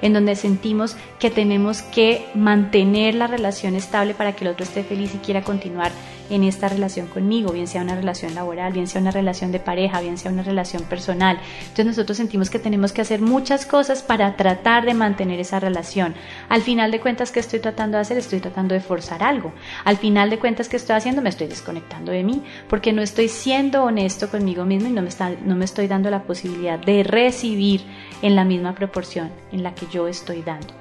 en 0.02 0.12
donde 0.12 0.34
sentimos 0.34 0.96
que 1.20 1.30
tenemos 1.30 1.82
que 1.82 2.26
mantener 2.34 3.14
la 3.14 3.28
relación 3.28 3.76
estable 3.76 4.14
para 4.14 4.34
que 4.34 4.44
el 4.44 4.50
otro 4.50 4.64
esté 4.64 4.82
feliz 4.82 5.14
y 5.14 5.18
quiera 5.18 5.42
continuar 5.42 5.92
en 6.30 6.44
esta 6.44 6.68
relación 6.68 7.06
conmigo, 7.06 7.52
bien 7.52 7.66
sea 7.66 7.82
una 7.82 7.94
relación 7.94 8.34
laboral, 8.34 8.72
bien 8.72 8.86
sea 8.86 9.00
una 9.00 9.10
relación 9.10 9.52
de 9.52 9.60
pareja, 9.60 10.00
bien 10.00 10.18
sea 10.18 10.32
una 10.32 10.42
relación 10.42 10.82
personal. 10.84 11.38
Entonces 11.60 11.86
nosotros 11.86 12.16
sentimos 12.16 12.50
que 12.50 12.58
tenemos 12.58 12.92
que 12.92 13.02
hacer 13.02 13.20
muchas 13.20 13.66
cosas 13.66 14.02
para 14.02 14.36
tratar 14.36 14.84
de 14.84 14.94
mantener 14.94 15.40
esa 15.40 15.60
relación. 15.60 16.14
Al 16.48 16.62
final 16.62 16.90
de 16.90 17.00
cuentas, 17.00 17.32
¿qué 17.32 17.40
estoy 17.40 17.60
tratando 17.60 17.96
de 17.96 18.02
hacer? 18.02 18.18
Estoy 18.18 18.40
tratando 18.40 18.74
de 18.74 18.80
forzar 18.80 19.22
algo. 19.22 19.52
Al 19.84 19.96
final 19.96 20.30
de 20.30 20.38
cuentas, 20.38 20.68
¿qué 20.68 20.76
estoy 20.76 20.96
haciendo? 20.96 21.22
Me 21.22 21.28
estoy 21.28 21.46
desconectando 21.46 22.12
de 22.12 22.22
mí 22.22 22.42
porque 22.68 22.92
no 22.92 23.02
estoy 23.02 23.28
siendo 23.28 23.84
honesto 23.84 24.28
conmigo 24.28 24.64
mismo 24.64 24.88
y 24.88 24.92
no 24.92 25.02
me, 25.02 25.08
está, 25.08 25.30
no 25.44 25.56
me 25.56 25.64
estoy 25.64 25.86
dando 25.86 26.10
la 26.10 26.22
posibilidad 26.22 26.78
de 26.78 27.02
recibir 27.02 27.82
en 28.22 28.36
la 28.36 28.44
misma 28.44 28.74
proporción 28.74 29.30
en 29.52 29.62
la 29.62 29.74
que 29.74 29.86
yo 29.90 30.08
estoy 30.08 30.42
dando. 30.42 30.74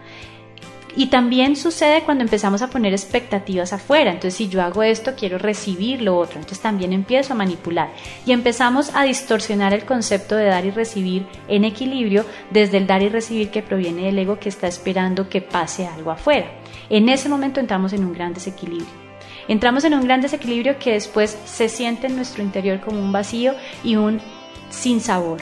Y 0.95 1.07
también 1.07 1.55
sucede 1.55 2.03
cuando 2.03 2.23
empezamos 2.23 2.61
a 2.61 2.69
poner 2.69 2.93
expectativas 2.93 3.73
afuera. 3.73 4.11
Entonces, 4.11 4.35
si 4.35 4.47
yo 4.47 4.61
hago 4.61 4.81
esto, 4.81 5.13
quiero 5.15 5.37
recibir 5.37 6.01
lo 6.01 6.17
otro. 6.17 6.37
Entonces, 6.37 6.61
también 6.61 6.93
empiezo 6.93 7.33
a 7.33 7.35
manipular. 7.35 7.89
Y 8.25 8.31
empezamos 8.31 8.95
a 8.95 9.03
distorsionar 9.03 9.73
el 9.73 9.85
concepto 9.85 10.35
de 10.35 10.45
dar 10.45 10.65
y 10.65 10.71
recibir 10.71 11.27
en 11.47 11.65
equilibrio 11.65 12.25
desde 12.49 12.77
el 12.77 12.87
dar 12.87 13.01
y 13.01 13.09
recibir 13.09 13.49
que 13.49 13.61
proviene 13.61 14.05
del 14.05 14.19
ego 14.19 14.39
que 14.39 14.49
está 14.49 14.67
esperando 14.67 15.27
que 15.27 15.41
pase 15.41 15.85
algo 15.85 16.11
afuera. 16.11 16.47
En 16.89 17.09
ese 17.09 17.29
momento 17.29 17.59
entramos 17.59 17.91
en 17.93 18.05
un 18.05 18.13
gran 18.13 18.33
desequilibrio. 18.33 19.05
Entramos 19.47 19.83
en 19.83 19.93
un 19.93 20.03
gran 20.03 20.21
desequilibrio 20.21 20.79
que 20.79 20.93
después 20.93 21.37
se 21.45 21.69
siente 21.69 22.07
en 22.07 22.15
nuestro 22.15 22.41
interior 22.41 22.79
como 22.79 22.99
un 22.99 23.11
vacío 23.11 23.53
y 23.83 23.95
un 23.95 24.19
sin 24.69 25.01
sabor 25.01 25.41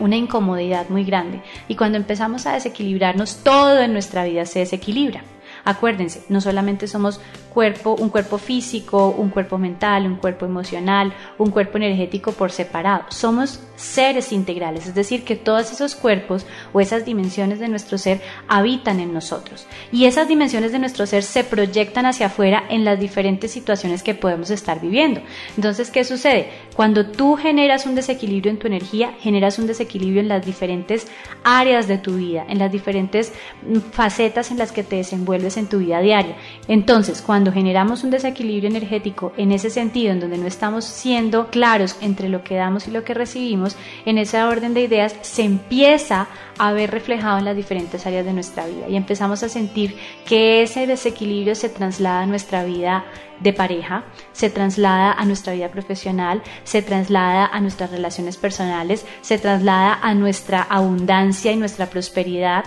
una 0.00 0.16
incomodidad 0.16 0.88
muy 0.88 1.04
grande. 1.04 1.42
Y 1.68 1.76
cuando 1.76 1.98
empezamos 1.98 2.46
a 2.46 2.54
desequilibrarnos, 2.54 3.42
todo 3.44 3.80
en 3.80 3.92
nuestra 3.92 4.24
vida 4.24 4.44
se 4.46 4.60
desequilibra. 4.60 5.22
Acuérdense, 5.64 6.24
no 6.28 6.40
solamente 6.40 6.88
somos 6.88 7.20
cuerpo, 7.52 7.94
un 7.94 8.08
cuerpo 8.08 8.38
físico, 8.38 9.08
un 9.10 9.28
cuerpo 9.28 9.58
mental, 9.58 10.06
un 10.06 10.16
cuerpo 10.16 10.46
emocional, 10.46 11.12
un 11.38 11.50
cuerpo 11.50 11.76
energético 11.76 12.32
por 12.32 12.50
separado. 12.50 13.04
Somos 13.10 13.60
seres 13.76 14.32
integrales, 14.32 14.86
es 14.86 14.94
decir, 14.94 15.24
que 15.24 15.36
todos 15.36 15.70
esos 15.72 15.94
cuerpos 15.94 16.46
o 16.72 16.80
esas 16.80 17.04
dimensiones 17.04 17.58
de 17.58 17.68
nuestro 17.68 17.98
ser 17.98 18.20
habitan 18.48 19.00
en 19.00 19.12
nosotros. 19.12 19.66
Y 19.90 20.06
esas 20.06 20.28
dimensiones 20.28 20.72
de 20.72 20.78
nuestro 20.78 21.04
ser 21.04 21.22
se 21.24 21.44
proyectan 21.44 22.06
hacia 22.06 22.26
afuera 22.26 22.64
en 22.70 22.84
las 22.84 22.98
diferentes 22.98 23.50
situaciones 23.50 24.02
que 24.02 24.14
podemos 24.14 24.50
estar 24.50 24.80
viviendo. 24.80 25.20
Entonces, 25.56 25.90
¿qué 25.90 26.04
sucede? 26.04 26.48
Cuando 26.74 27.06
tú 27.06 27.36
generas 27.36 27.84
un 27.84 27.94
desequilibrio 27.94 28.50
en 28.50 28.58
tu 28.58 28.66
energía, 28.66 29.12
generas 29.20 29.58
un 29.58 29.66
desequilibrio 29.66 30.20
en 30.20 30.28
las 30.28 30.46
diferentes 30.46 31.06
áreas 31.44 31.88
de 31.88 31.98
tu 31.98 32.16
vida, 32.16 32.46
en 32.48 32.58
las 32.58 32.72
diferentes 32.72 33.32
mm, 33.66 33.78
facetas 33.90 34.50
en 34.50 34.58
las 34.58 34.72
que 34.72 34.84
te 34.84 34.96
desenvuelves 34.96 35.56
en 35.56 35.66
tu 35.66 35.78
vida 35.78 36.00
diaria. 36.00 36.36
Entonces, 36.68 37.20
cuando 37.20 37.41
generamos 37.50 38.04
un 38.04 38.10
desequilibrio 38.10 38.68
energético 38.68 39.32
en 39.36 39.50
ese 39.50 39.70
sentido, 39.70 40.12
en 40.12 40.20
donde 40.20 40.38
no 40.38 40.46
estamos 40.46 40.84
siendo 40.84 41.48
claros 41.48 41.96
entre 42.00 42.28
lo 42.28 42.44
que 42.44 42.54
damos 42.54 42.86
y 42.86 42.90
lo 42.90 43.02
que 43.02 43.14
recibimos, 43.14 43.76
en 44.04 44.18
esa 44.18 44.48
orden 44.48 44.74
de 44.74 44.82
ideas 44.82 45.16
se 45.22 45.42
empieza 45.42 46.28
a 46.58 46.72
ver 46.72 46.90
reflejado 46.90 47.38
en 47.38 47.46
las 47.46 47.56
diferentes 47.56 48.06
áreas 48.06 48.24
de 48.24 48.32
nuestra 48.32 48.66
vida 48.66 48.88
y 48.88 48.96
empezamos 48.96 49.42
a 49.42 49.48
sentir 49.48 49.96
que 50.26 50.62
ese 50.62 50.86
desequilibrio 50.86 51.54
se 51.54 51.68
traslada 51.68 52.20
a 52.20 52.26
nuestra 52.26 52.64
vida 52.64 53.04
de 53.40 53.52
pareja, 53.52 54.04
se 54.32 54.50
traslada 54.50 55.12
a 55.12 55.24
nuestra 55.24 55.52
vida 55.52 55.70
profesional, 55.70 56.42
se 56.64 56.82
traslada 56.82 57.46
a 57.46 57.60
nuestras 57.60 57.90
relaciones 57.90 58.36
personales, 58.36 59.04
se 59.20 59.38
traslada 59.38 59.98
a 60.00 60.14
nuestra 60.14 60.62
abundancia 60.62 61.50
y 61.50 61.56
nuestra 61.56 61.86
prosperidad, 61.86 62.64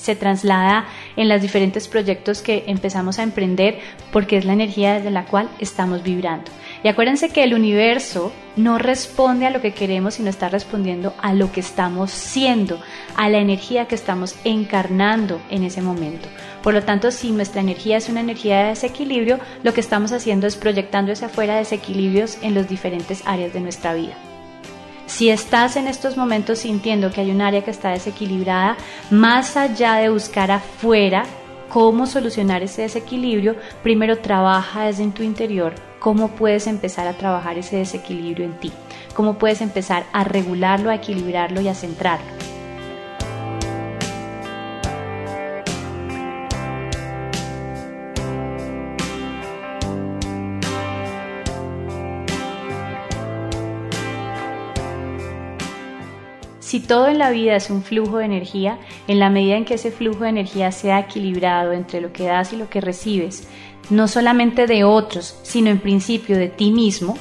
se 0.00 0.16
traslada 0.16 0.86
en 1.16 1.28
los 1.28 1.42
diferentes 1.42 1.88
proyectos 1.88 2.40
que 2.40 2.64
empezamos 2.66 3.18
a 3.18 3.22
emprender 3.22 3.78
porque 4.12 4.38
es 4.38 4.44
la 4.44 4.54
energía 4.54 4.94
desde 4.94 5.10
la 5.10 5.26
cual 5.26 5.48
estamos 5.58 6.02
vibrando. 6.02 6.50
Y 6.82 6.88
acuérdense 6.88 7.28
que 7.28 7.44
el 7.44 7.52
universo 7.52 8.32
no 8.56 8.78
responde 8.78 9.46
a 9.46 9.50
lo 9.50 9.60
que 9.60 9.72
queremos, 9.72 10.14
sino 10.14 10.30
está 10.30 10.48
respondiendo 10.48 11.14
a 11.20 11.34
lo 11.34 11.52
que 11.52 11.60
estamos 11.60 12.10
siendo, 12.10 12.80
a 13.16 13.28
la 13.28 13.38
energía 13.38 13.86
que 13.86 13.94
estamos 13.94 14.34
encarnando 14.44 15.40
en 15.50 15.64
ese 15.64 15.82
momento. 15.82 16.28
Por 16.62 16.72
lo 16.72 16.82
tanto, 16.82 17.10
si 17.10 17.30
nuestra 17.32 17.60
energía 17.60 17.98
es 17.98 18.08
una 18.08 18.20
energía 18.20 18.60
de 18.60 18.68
desequilibrio, 18.70 19.38
lo 19.62 19.74
que 19.74 19.80
estamos 19.80 20.12
haciendo 20.12 20.46
es 20.46 20.56
proyectando 20.56 21.12
hacia 21.12 21.26
afuera 21.26 21.56
desequilibrios 21.56 22.38
en 22.42 22.54
las 22.54 22.68
diferentes 22.68 23.22
áreas 23.26 23.52
de 23.52 23.60
nuestra 23.60 23.92
vida. 23.92 24.29
Si 25.10 25.28
estás 25.28 25.74
en 25.74 25.88
estos 25.88 26.16
momentos 26.16 26.60
sintiendo 26.60 27.10
que 27.10 27.20
hay 27.20 27.32
un 27.32 27.42
área 27.42 27.64
que 27.64 27.72
está 27.72 27.90
desequilibrada, 27.90 28.76
más 29.10 29.56
allá 29.56 29.96
de 29.96 30.08
buscar 30.08 30.52
afuera 30.52 31.24
cómo 31.68 32.06
solucionar 32.06 32.62
ese 32.62 32.82
desequilibrio, 32.82 33.56
primero 33.82 34.18
trabaja 34.18 34.84
desde 34.84 35.08
tu 35.08 35.24
interior 35.24 35.74
cómo 35.98 36.28
puedes 36.28 36.68
empezar 36.68 37.08
a 37.08 37.14
trabajar 37.14 37.58
ese 37.58 37.78
desequilibrio 37.78 38.46
en 38.46 38.58
ti, 38.60 38.72
cómo 39.12 39.34
puedes 39.34 39.60
empezar 39.60 40.04
a 40.12 40.22
regularlo, 40.22 40.90
a 40.90 40.94
equilibrarlo 40.94 41.60
y 41.60 41.66
a 41.66 41.74
centrarlo. 41.74 42.39
Si 56.70 56.78
todo 56.78 57.08
en 57.08 57.18
la 57.18 57.30
vida 57.30 57.56
es 57.56 57.68
un 57.68 57.82
flujo 57.82 58.18
de 58.18 58.26
energía, 58.26 58.78
en 59.08 59.18
la 59.18 59.28
medida 59.28 59.56
en 59.56 59.64
que 59.64 59.74
ese 59.74 59.90
flujo 59.90 60.22
de 60.22 60.28
energía 60.28 60.70
sea 60.70 61.00
equilibrado 61.00 61.72
entre 61.72 62.00
lo 62.00 62.12
que 62.12 62.26
das 62.26 62.52
y 62.52 62.56
lo 62.56 62.70
que 62.70 62.80
recibes, 62.80 63.48
no 63.90 64.06
solamente 64.06 64.68
de 64.68 64.84
otros, 64.84 65.36
sino 65.42 65.68
en 65.68 65.80
principio 65.80 66.38
de 66.38 66.46
ti 66.46 66.70
mismo, 66.70 67.18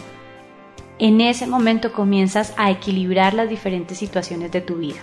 en 1.00 1.20
ese 1.20 1.48
momento 1.48 1.94
comienzas 1.94 2.54
a 2.58 2.70
equilibrar 2.70 3.34
las 3.34 3.50
diferentes 3.50 3.98
situaciones 3.98 4.52
de 4.52 4.62
tu 4.62 4.76
vida. 4.76 5.00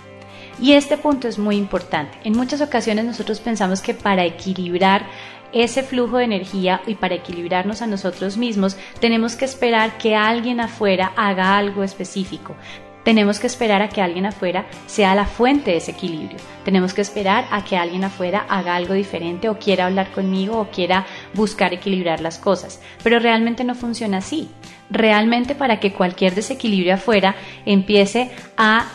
Y 0.63 0.75
este 0.75 0.97
punto 0.97 1.27
es 1.27 1.41
muy 1.41 1.57
importante. 1.57 2.17
En 2.23 2.37
muchas 2.37 2.61
ocasiones 2.61 3.05
nosotros 3.05 3.41
pensamos 3.41 3.81
que 3.81 3.95
para 3.95 4.25
equilibrar 4.25 5.07
ese 5.53 5.83
flujo 5.83 6.19
de 6.19 6.25
energía 6.25 6.83
y 6.87 6.95
para 6.95 7.17
equilibrarnos 7.17 7.83
a 7.83 7.89
nosotros 7.89 8.37
mismos 8.37 8.77
tenemos 9.01 9.35
que 9.35 9.45
esperar 9.45 9.99
que 9.99 10.15
alguien 10.15 10.61
afuera 10.61 11.13
haga 11.17 11.59
algo 11.59 11.83
específico 11.83 12.55
tenemos 13.07 13.39
que 13.39 13.47
esperar 13.47 13.83
a 13.83 13.89
que 13.89 14.03
alguien 14.03 14.27
afuera 14.27 14.67
sea 14.87 15.15
la 15.15 15.27
fuente 15.27 15.71
de 15.71 15.77
ese 15.77 15.93
equilibrio. 15.93 16.41
Tenemos 16.65 16.93
que 16.93 17.03
esperar 17.03 17.47
a 17.53 17.63
que 17.63 17.77
alguien 17.77 18.03
afuera 18.03 18.47
haga 18.49 18.75
algo 18.75 18.95
diferente 18.95 19.49
o 19.49 19.61
quiera 19.61 19.87
hablar 19.87 20.11
conmigo 20.11 20.59
o 20.59 20.71
quiera 20.73 21.07
buscar 21.33 21.73
equilibrar 21.73 22.21
las 22.21 22.39
cosas. 22.39 22.83
Pero 23.05 23.21
realmente 23.21 23.63
no 23.63 23.77
funciona 23.77 24.19
así. 24.19 24.49
Realmente 24.91 25.55
para 25.55 25.79
que 25.79 25.93
cualquier 25.93 26.35
desequilibrio 26.35 26.95
afuera 26.95 27.37
empiece 27.65 28.33
a 28.57 28.89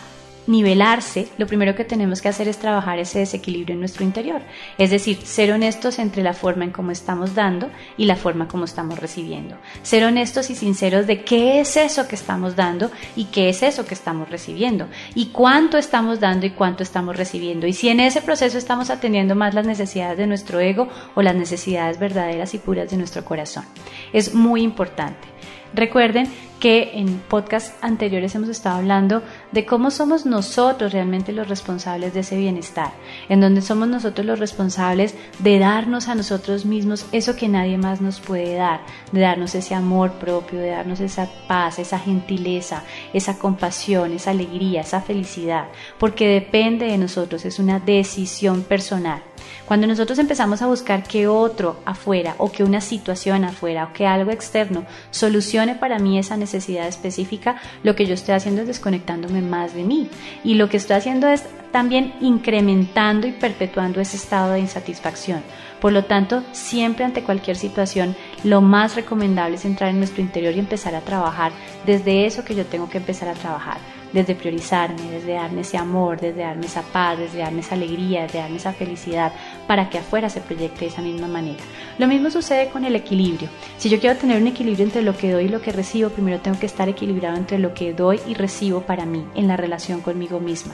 nivelarse, 0.52 1.30
lo 1.38 1.48
primero 1.48 1.76
que 1.76 1.86
tenemos 1.86 2.22
que 2.22 2.28
hacer 2.30 2.48
es 2.48 2.58
trabajar 2.58 3.00
ese 3.00 3.20
desequilibrio 3.20 3.74
en 3.74 3.80
nuestro 3.80 4.04
interior. 4.04 4.42
Es 4.78 4.92
decir, 4.92 5.18
ser 5.24 5.52
honestos 5.52 5.98
entre 5.98 6.22
la 6.22 6.34
forma 6.34 6.66
en 6.66 6.72
cómo 6.72 6.92
estamos 6.92 7.34
dando 7.34 7.70
y 7.98 8.06
la 8.06 8.16
forma 8.16 8.48
como 8.48 8.66
estamos 8.66 9.00
recibiendo. 9.00 9.58
Ser 9.82 10.04
honestos 10.04 10.50
y 10.50 10.56
sinceros 10.56 11.08
de 11.08 11.24
qué 11.24 11.62
es 11.62 11.78
eso 11.78 12.08
que 12.08 12.16
estamos 12.16 12.56
dando 12.56 12.92
y 13.16 13.26
qué 13.26 13.50
es 13.50 13.64
eso 13.64 13.86
que 13.86 13.94
estamos 13.94 14.30
recibiendo. 14.30 14.88
Y 15.16 15.28
cuánto 15.28 15.78
estamos 15.78 16.20
dando 16.20 16.46
y 16.46 16.52
cuánto 16.52 16.84
estamos 16.84 17.16
recibiendo. 17.16 17.66
Y 17.66 17.74
si 17.74 17.90
en 17.90 18.02
ese 18.02 18.22
proceso 18.22 18.58
estamos 18.58 18.90
atendiendo 18.90 19.36
más 19.36 19.54
las 19.54 19.66
necesidades 19.66 20.18
de 20.18 20.28
nuestro 20.28 20.60
ego 20.60 20.90
o 21.16 21.22
las 21.22 21.36
necesidades 21.36 21.98
verdaderas 21.98 22.54
y 22.54 22.58
puras 22.58 22.92
de 22.92 22.98
nuestro 22.98 23.24
corazón. 23.24 23.64
Es 24.12 24.34
muy 24.34 24.62
importante. 24.62 25.32
Recuerden 25.74 26.30
que 26.62 26.92
en 27.00 27.18
podcasts 27.18 27.74
anteriores 27.82 28.36
hemos 28.36 28.48
estado 28.48 28.78
hablando 28.78 29.24
de 29.52 29.66
cómo 29.66 29.90
somos 29.90 30.28
nosotros 30.28 30.94
realmente 30.94 31.32
los 31.32 31.50
responsables 31.50 32.14
de 32.14 32.20
ese 32.20 32.38
bienestar, 32.38 32.92
en 33.30 33.42
donde 33.42 33.62
somos 33.62 33.88
nosotros 33.88 34.28
los 34.28 34.38
responsables 34.38 35.16
de 35.40 35.58
darnos 35.58 36.08
a 36.08 36.14
nosotros 36.14 36.66
mismos 36.66 37.08
eso 37.12 37.36
que 37.36 37.48
nadie 37.48 37.80
más 37.80 38.00
nos 38.00 38.20
puede 38.20 38.56
dar, 38.56 38.82
de 39.12 39.22
darnos 39.22 39.56
ese 39.56 39.74
amor 39.74 40.12
propio, 40.20 40.60
de 40.60 40.70
darnos 40.70 41.00
esa 41.00 41.28
paz, 41.48 41.80
esa 41.80 41.98
gentileza, 41.98 42.84
esa 43.12 43.40
compasión, 43.40 44.14
esa 44.14 44.30
alegría, 44.30 44.82
esa 44.82 45.02
felicidad, 45.02 45.66
porque 45.98 46.28
depende 46.28 46.86
de 46.86 46.98
nosotros, 47.00 47.44
es 47.44 47.58
una 47.58 47.80
decisión 47.80 48.62
personal. 48.62 49.24
Cuando 49.72 49.88
nosotros 49.88 50.20
empezamos 50.20 50.62
a 50.62 50.68
buscar 50.68 51.04
que 51.04 51.30
otro 51.30 51.78
afuera 51.86 52.36
o 52.40 52.52
que 52.52 52.66
una 52.66 52.82
situación 52.82 53.46
afuera 53.46 53.86
o 53.86 53.94
que 53.94 54.06
algo 54.06 54.30
externo 54.30 54.84
solucione 55.12 55.76
para 55.76 55.98
mí 55.98 56.20
esa 56.20 56.36
necesidad 56.36 56.90
específica, 56.90 57.56
lo 57.82 57.96
que 57.96 58.06
yo 58.06 58.14
estoy 58.14 58.36
haciendo 58.36 58.64
es 58.64 58.68
desconectándome 58.68 59.42
más 59.42 59.74
de 59.74 59.86
mí. 59.86 60.10
Y 60.44 60.56
lo 60.56 60.68
que 60.68 60.76
estoy 60.76 60.98
haciendo 60.98 61.30
es 61.30 61.46
también 61.72 62.14
incrementando 62.20 63.28
y 63.28 63.32
perpetuando 63.32 64.02
ese 64.02 64.18
estado 64.18 64.52
de 64.52 64.60
insatisfacción. 64.60 65.42
Por 65.80 65.94
lo 65.94 66.04
tanto, 66.04 66.44
siempre 66.52 67.06
ante 67.06 67.24
cualquier 67.24 67.56
situación, 67.56 68.18
lo 68.44 68.60
más 68.60 68.98
recomendable 68.98 69.56
es 69.56 69.64
entrar 69.64 69.92
en 69.92 70.00
nuestro 70.00 70.22
interior 70.22 70.54
y 70.54 70.60
empezar 70.60 70.96
a 70.96 71.00
trabajar 71.00 71.54
desde 71.86 72.26
eso 72.26 72.44
que 72.44 72.56
yo 72.56 72.66
tengo 72.66 72.90
que 72.90 72.98
empezar 72.98 73.30
a 73.30 73.36
trabajar 73.36 73.78
desde 74.14 74.36
priorizarme, 74.36 75.02
desde 75.10 75.34
darme 75.34 75.62
ese 75.62 75.78
amor, 75.78 76.20
desde 76.20 76.42
darme 76.42 76.66
esa 76.66 76.82
paz, 76.82 77.18
desde 77.18 77.40
darme 77.40 77.62
esa 77.62 77.76
alegría, 77.76 78.24
desde 78.24 78.40
darme 78.40 78.58
esa 78.58 78.74
felicidad, 78.74 79.34
para 79.68 79.90
que 79.90 79.98
afuera 79.98 80.30
se 80.30 80.42
proyecte 80.42 80.82
de 80.82 80.88
esa 80.88 81.02
misma 81.02 81.28
manera. 81.28 81.60
Lo 81.98 82.08
mismo 82.08 82.30
sucede 82.30 82.70
con 82.70 82.86
el 82.86 82.96
equilibrio. 82.96 83.50
Si 83.78 83.90
yo 83.90 84.00
quiero 84.00 84.18
tener 84.18 84.42
un 84.42 84.48
equilibrio 84.48 84.86
entre 84.86 85.02
lo 85.02 85.16
que 85.16 85.32
doy 85.32 85.46
y 85.46 85.50
lo 85.50 85.62
que 85.62 85.72
recibo, 85.72 86.10
primero 86.10 86.40
tengo 86.40 86.60
que 86.60 86.66
estar 86.66 86.90
equilibrado 86.90 87.38
entre 87.38 87.60
lo 87.60 87.74
que 87.74 87.94
doy 87.94 88.20
y 88.28 88.34
recibo 88.34 88.82
para 88.82 89.06
mí, 89.06 89.26
en 89.36 89.48
la 89.48 89.58
relación 89.58 90.02
conmigo 90.02 90.40
misma 90.40 90.74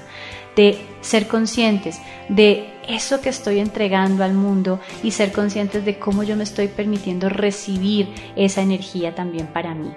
de 0.58 0.78
ser 1.00 1.28
conscientes 1.28 2.02
de 2.28 2.74
eso 2.90 3.22
que 3.22 3.30
estoy 3.30 3.60
entregando 3.60 4.24
al 4.24 4.34
mundo 4.34 4.80
y 5.04 5.12
ser 5.12 5.32
conscientes 5.32 5.86
de 5.86 6.00
cómo 6.00 6.24
yo 6.24 6.36
me 6.36 6.44
estoy 6.44 6.68
permitiendo 6.68 7.30
recibir 7.30 8.10
esa 8.36 8.62
energía 8.62 9.14
también 9.14 9.48
para 9.48 9.76
mí. 9.76 9.92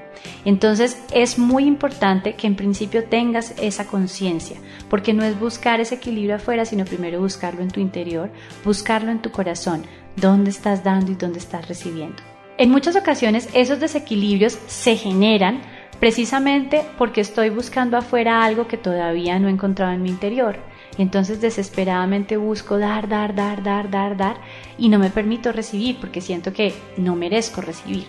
Entonces 0.44 1.02
es 1.12 1.38
muy 1.38 1.64
importante 1.64 2.34
que 2.34 2.46
en 2.46 2.56
principio 2.56 3.04
tengas 3.04 3.54
esa 3.58 3.86
conciencia, 3.86 4.56
porque 4.88 5.14
no 5.14 5.24
es 5.24 5.38
buscar 5.38 5.80
ese 5.80 5.96
equilibrio 5.96 6.36
afuera, 6.36 6.64
sino 6.64 6.84
primero 6.84 7.20
buscarlo 7.20 7.62
en 7.62 7.70
tu 7.70 7.80
interior, 7.80 8.30
buscarlo 8.64 9.10
en 9.10 9.22
tu 9.22 9.30
corazón, 9.30 9.84
dónde 10.16 10.50
estás 10.50 10.84
dando 10.84 11.12
y 11.12 11.14
dónde 11.14 11.38
estás 11.38 11.66
recibiendo. 11.68 12.22
En 12.58 12.70
muchas 12.70 12.94
ocasiones 12.94 13.48
esos 13.54 13.80
desequilibrios 13.80 14.58
se 14.66 14.96
generan 14.96 15.62
precisamente 16.00 16.82
porque 16.98 17.20
estoy 17.20 17.50
buscando 17.50 17.96
afuera 17.96 18.42
algo 18.42 18.66
que 18.66 18.78
todavía 18.78 19.38
no 19.38 19.48
he 19.48 19.52
encontrado 19.52 19.92
en 19.92 20.02
mi 20.02 20.08
interior. 20.08 20.56
Entonces 20.98 21.40
desesperadamente 21.40 22.36
busco 22.36 22.78
dar, 22.78 23.08
dar, 23.08 23.34
dar, 23.34 23.62
dar, 23.62 23.90
dar, 23.90 24.16
dar 24.16 24.36
y 24.76 24.88
no 24.88 24.98
me 24.98 25.10
permito 25.10 25.52
recibir 25.52 25.98
porque 26.00 26.20
siento 26.20 26.52
que 26.52 26.74
no 26.96 27.14
merezco 27.14 27.60
recibir. 27.60 28.06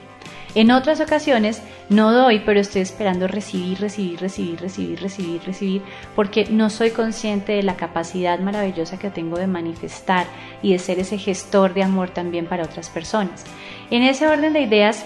En 0.53 0.69
otras 0.71 0.99
ocasiones 0.99 1.61
no 1.87 2.11
doy, 2.11 2.39
pero 2.45 2.59
estoy 2.59 2.81
esperando 2.81 3.25
recibir, 3.27 3.79
recibir, 3.79 4.19
recibir, 4.19 4.59
recibir, 4.59 5.01
recibir, 5.01 5.41
recibir, 5.43 5.81
porque 6.13 6.45
no 6.49 6.69
soy 6.69 6.91
consciente 6.91 7.53
de 7.53 7.63
la 7.63 7.77
capacidad 7.77 8.37
maravillosa 8.39 8.99
que 8.99 9.09
tengo 9.09 9.37
de 9.37 9.47
manifestar 9.47 10.25
y 10.61 10.73
de 10.73 10.79
ser 10.79 10.99
ese 10.99 11.17
gestor 11.17 11.73
de 11.73 11.83
amor 11.83 12.09
también 12.09 12.47
para 12.47 12.65
otras 12.65 12.89
personas. 12.89 13.45
En 13.91 14.03
ese 14.03 14.27
orden 14.27 14.51
de 14.51 14.61
ideas, 14.61 15.05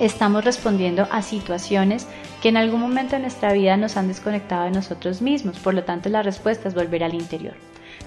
estamos 0.00 0.44
respondiendo 0.44 1.06
a 1.10 1.22
situaciones 1.22 2.06
que 2.42 2.48
en 2.48 2.56
algún 2.56 2.80
momento 2.80 3.16
de 3.16 3.22
nuestra 3.22 3.52
vida 3.52 3.76
nos 3.76 3.96
han 3.96 4.08
desconectado 4.08 4.64
de 4.64 4.70
nosotros 4.70 5.22
mismos, 5.22 5.58
por 5.58 5.74
lo 5.74 5.84
tanto 5.84 6.08
la 6.08 6.22
respuesta 6.22 6.68
es 6.68 6.74
volver 6.74 7.04
al 7.04 7.14
interior. 7.14 7.54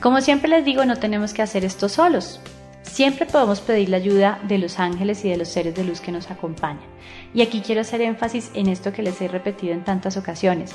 Como 0.01 0.21
siempre 0.21 0.49
les 0.49 0.65
digo, 0.65 0.85
no 0.85 0.97
tenemos 0.97 1.33
que 1.33 1.41
hacer 1.41 1.65
esto 1.65 1.89
solos. 1.89 2.39
Siempre 2.83 3.25
podemos 3.25 3.61
pedir 3.61 3.89
la 3.89 3.97
ayuda 3.97 4.39
de 4.43 4.57
los 4.57 4.79
ángeles 4.79 5.25
y 5.25 5.29
de 5.29 5.37
los 5.37 5.49
seres 5.49 5.75
de 5.75 5.83
luz 5.83 5.99
que 6.01 6.11
nos 6.11 6.31
acompañan. 6.31 6.83
Y 7.33 7.41
aquí 7.41 7.61
quiero 7.61 7.81
hacer 7.81 8.01
énfasis 8.01 8.51
en 8.53 8.67
esto 8.67 8.93
que 8.93 9.03
les 9.03 9.21
he 9.21 9.27
repetido 9.27 9.73
en 9.73 9.83
tantas 9.83 10.17
ocasiones. 10.17 10.73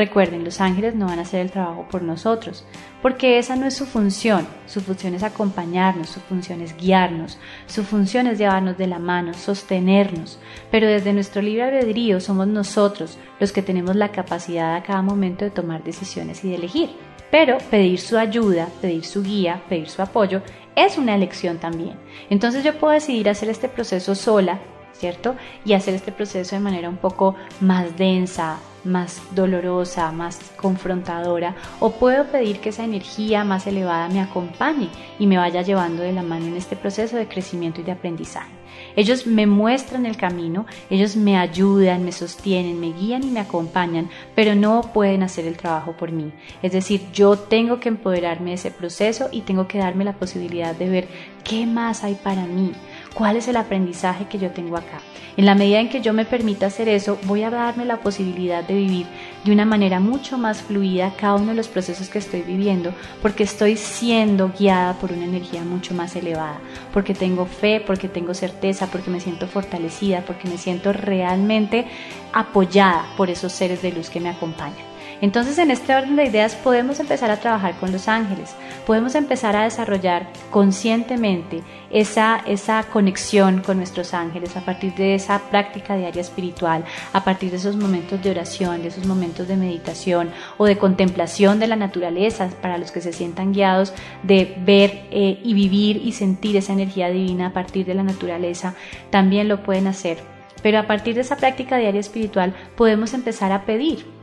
Recuerden, 0.00 0.44
los 0.44 0.62
ángeles 0.62 0.94
no 0.94 1.08
van 1.08 1.18
a 1.18 1.22
hacer 1.22 1.42
el 1.42 1.50
trabajo 1.50 1.86
por 1.90 2.00
nosotros, 2.00 2.64
porque 3.02 3.38
esa 3.38 3.54
no 3.54 3.66
es 3.66 3.74
su 3.74 3.84
función. 3.84 4.48
Su 4.64 4.80
función 4.80 5.14
es 5.14 5.22
acompañarnos, 5.22 6.08
su 6.08 6.20
función 6.20 6.62
es 6.62 6.74
guiarnos, 6.74 7.36
su 7.66 7.84
función 7.84 8.26
es 8.26 8.38
llevarnos 8.38 8.78
de 8.78 8.86
la 8.86 8.98
mano, 8.98 9.34
sostenernos. 9.34 10.38
Pero 10.70 10.86
desde 10.86 11.12
nuestro 11.12 11.42
libre 11.42 11.64
albedrío 11.64 12.18
somos 12.18 12.46
nosotros 12.46 13.18
los 13.40 13.52
que 13.52 13.60
tenemos 13.60 13.94
la 13.94 14.10
capacidad 14.10 14.74
a 14.74 14.82
cada 14.82 15.02
momento 15.02 15.44
de 15.44 15.50
tomar 15.50 15.84
decisiones 15.84 16.42
y 16.44 16.48
de 16.48 16.54
elegir. 16.54 16.88
Pero 17.30 17.58
pedir 17.70 18.00
su 18.00 18.16
ayuda, 18.16 18.68
pedir 18.80 19.04
su 19.04 19.22
guía, 19.22 19.60
pedir 19.68 19.90
su 19.90 20.00
apoyo 20.00 20.40
es 20.76 20.96
una 20.96 21.14
elección 21.14 21.58
también. 21.58 21.98
Entonces 22.30 22.64
yo 22.64 22.78
puedo 22.78 22.94
decidir 22.94 23.28
hacer 23.28 23.50
este 23.50 23.68
proceso 23.68 24.14
sola, 24.14 24.60
¿cierto? 24.94 25.34
Y 25.66 25.74
hacer 25.74 25.92
este 25.92 26.10
proceso 26.10 26.56
de 26.56 26.62
manera 26.62 26.88
un 26.88 26.96
poco 26.96 27.34
más 27.60 27.98
densa, 27.98 28.60
más 28.84 29.20
dolorosa, 29.34 30.10
más 30.12 30.52
confrontadora, 30.56 31.54
o 31.80 31.92
puedo 31.92 32.26
pedir 32.26 32.60
que 32.60 32.70
esa 32.70 32.84
energía 32.84 33.44
más 33.44 33.66
elevada 33.66 34.08
me 34.08 34.20
acompañe 34.20 34.88
y 35.18 35.26
me 35.26 35.38
vaya 35.38 35.62
llevando 35.62 36.02
de 36.02 36.12
la 36.12 36.22
mano 36.22 36.46
en 36.46 36.56
este 36.56 36.76
proceso 36.76 37.16
de 37.16 37.28
crecimiento 37.28 37.80
y 37.80 37.84
de 37.84 37.92
aprendizaje. 37.92 38.60
Ellos 38.96 39.26
me 39.26 39.46
muestran 39.46 40.06
el 40.06 40.16
camino, 40.16 40.66
ellos 40.88 41.16
me 41.16 41.36
ayudan, 41.36 42.04
me 42.04 42.12
sostienen, 42.12 42.80
me 42.80 42.92
guían 42.92 43.22
y 43.22 43.30
me 43.30 43.40
acompañan, 43.40 44.10
pero 44.34 44.54
no 44.54 44.90
pueden 44.92 45.22
hacer 45.22 45.46
el 45.46 45.56
trabajo 45.56 45.92
por 45.92 46.12
mí. 46.12 46.32
Es 46.62 46.72
decir, 46.72 47.02
yo 47.12 47.36
tengo 47.36 47.78
que 47.80 47.88
empoderarme 47.88 48.50
de 48.50 48.56
ese 48.56 48.70
proceso 48.70 49.28
y 49.30 49.42
tengo 49.42 49.68
que 49.68 49.78
darme 49.78 50.04
la 50.04 50.14
posibilidad 50.14 50.74
de 50.74 50.88
ver 50.88 51.08
qué 51.44 51.66
más 51.66 52.04
hay 52.04 52.14
para 52.14 52.46
mí, 52.46 52.72
cuál 53.14 53.36
es 53.36 53.48
el 53.48 53.56
aprendizaje 53.56 54.26
que 54.26 54.38
yo 54.38 54.50
tengo 54.50 54.76
acá. 54.76 55.00
En 55.36 55.46
la 55.46 55.54
medida 55.54 55.80
en 55.80 55.88
que 55.88 56.00
yo 56.00 56.12
me 56.12 56.24
permita 56.24 56.66
hacer 56.66 56.88
eso, 56.88 57.18
voy 57.24 57.42
a 57.42 57.50
darme 57.50 57.84
la 57.84 58.00
posibilidad 58.00 58.62
de 58.62 58.74
vivir 58.74 59.06
de 59.44 59.52
una 59.52 59.64
manera 59.64 60.00
mucho 60.00 60.36
más 60.36 60.60
fluida 60.60 61.14
cada 61.16 61.36
uno 61.36 61.46
de 61.48 61.54
los 61.54 61.68
procesos 61.68 62.08
que 62.08 62.18
estoy 62.18 62.42
viviendo, 62.42 62.92
porque 63.22 63.44
estoy 63.44 63.76
siendo 63.76 64.50
guiada 64.58 64.94
por 64.94 65.12
una 65.12 65.24
energía 65.24 65.62
mucho 65.64 65.94
más 65.94 66.14
elevada, 66.16 66.60
porque 66.92 67.14
tengo 67.14 67.46
fe, 67.46 67.82
porque 67.84 68.08
tengo 68.08 68.34
certeza, 68.34 68.88
porque 68.88 69.10
me 69.10 69.20
siento 69.20 69.46
fortalecida, 69.46 70.22
porque 70.26 70.48
me 70.48 70.58
siento 70.58 70.92
realmente 70.92 71.86
apoyada 72.32 73.06
por 73.16 73.30
esos 73.30 73.52
seres 73.52 73.82
de 73.82 73.92
luz 73.92 74.10
que 74.10 74.20
me 74.20 74.28
acompañan. 74.28 74.89
Entonces 75.20 75.58
en 75.58 75.70
este 75.70 75.94
orden 75.94 76.16
de 76.16 76.24
ideas 76.24 76.54
podemos 76.54 76.98
empezar 76.98 77.30
a 77.30 77.36
trabajar 77.36 77.78
con 77.78 77.92
los 77.92 78.08
ángeles, 78.08 78.54
podemos 78.86 79.14
empezar 79.14 79.54
a 79.54 79.64
desarrollar 79.64 80.28
conscientemente 80.50 81.62
esa, 81.90 82.42
esa 82.46 82.84
conexión 82.84 83.60
con 83.60 83.76
nuestros 83.76 84.14
ángeles 84.14 84.56
a 84.56 84.64
partir 84.64 84.94
de 84.94 85.14
esa 85.14 85.38
práctica 85.50 85.96
diaria 85.96 86.22
espiritual, 86.22 86.84
a 87.12 87.22
partir 87.22 87.50
de 87.50 87.58
esos 87.58 87.76
momentos 87.76 88.22
de 88.22 88.30
oración, 88.30 88.82
de 88.82 88.88
esos 88.88 89.06
momentos 89.06 89.46
de 89.46 89.56
meditación 89.56 90.30
o 90.56 90.64
de 90.64 90.78
contemplación 90.78 91.58
de 91.58 91.66
la 91.66 91.76
naturaleza 91.76 92.48
para 92.62 92.78
los 92.78 92.90
que 92.90 93.02
se 93.02 93.12
sientan 93.12 93.52
guiados 93.52 93.92
de 94.22 94.56
ver 94.64 95.02
eh, 95.10 95.38
y 95.42 95.52
vivir 95.52 95.98
y 95.98 96.12
sentir 96.12 96.56
esa 96.56 96.72
energía 96.72 97.10
divina 97.10 97.48
a 97.48 97.52
partir 97.52 97.84
de 97.84 97.94
la 97.94 98.02
naturaleza, 98.02 98.74
también 99.10 99.48
lo 99.48 99.62
pueden 99.62 99.86
hacer. 99.86 100.18
Pero 100.62 100.78
a 100.78 100.86
partir 100.86 101.14
de 101.14 101.22
esa 101.22 101.36
práctica 101.36 101.76
diaria 101.76 102.00
espiritual 102.00 102.54
podemos 102.76 103.14
empezar 103.14 103.52
a 103.52 103.64
pedir 103.64 104.19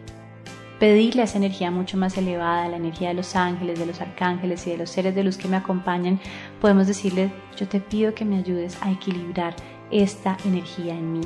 pedirle 0.80 1.22
a 1.22 1.26
esa 1.26 1.38
energía 1.38 1.72
mucho 1.72 1.98
más 1.98 2.18
elevada, 2.18 2.68
la 2.68 2.78
energía 2.78 3.10
de 3.10 3.16
los 3.16 3.36
ángeles, 3.36 3.80
de 3.80 3.86
los 3.86 4.02
arcángeles 4.02 4.66
y 4.68 4.72
de 4.72 4.78
los 4.78 4.90
seres 4.90 5.16
de 5.16 5.24
luz 5.24 5.38
que 5.38 5.48
me 5.48 5.58
acompañan, 5.58 6.20
podemos 6.62 6.88
decirle, 6.88 7.32
yo 7.58 7.68
te 7.68 7.80
pido 7.80 8.14
que 8.14 8.26
me 8.26 8.38
ayudes 8.38 8.78
a 8.82 8.92
equilibrar 8.92 9.56
esta 9.92 10.38
energía 10.46 10.94
en 10.94 11.14
mí 11.14 11.22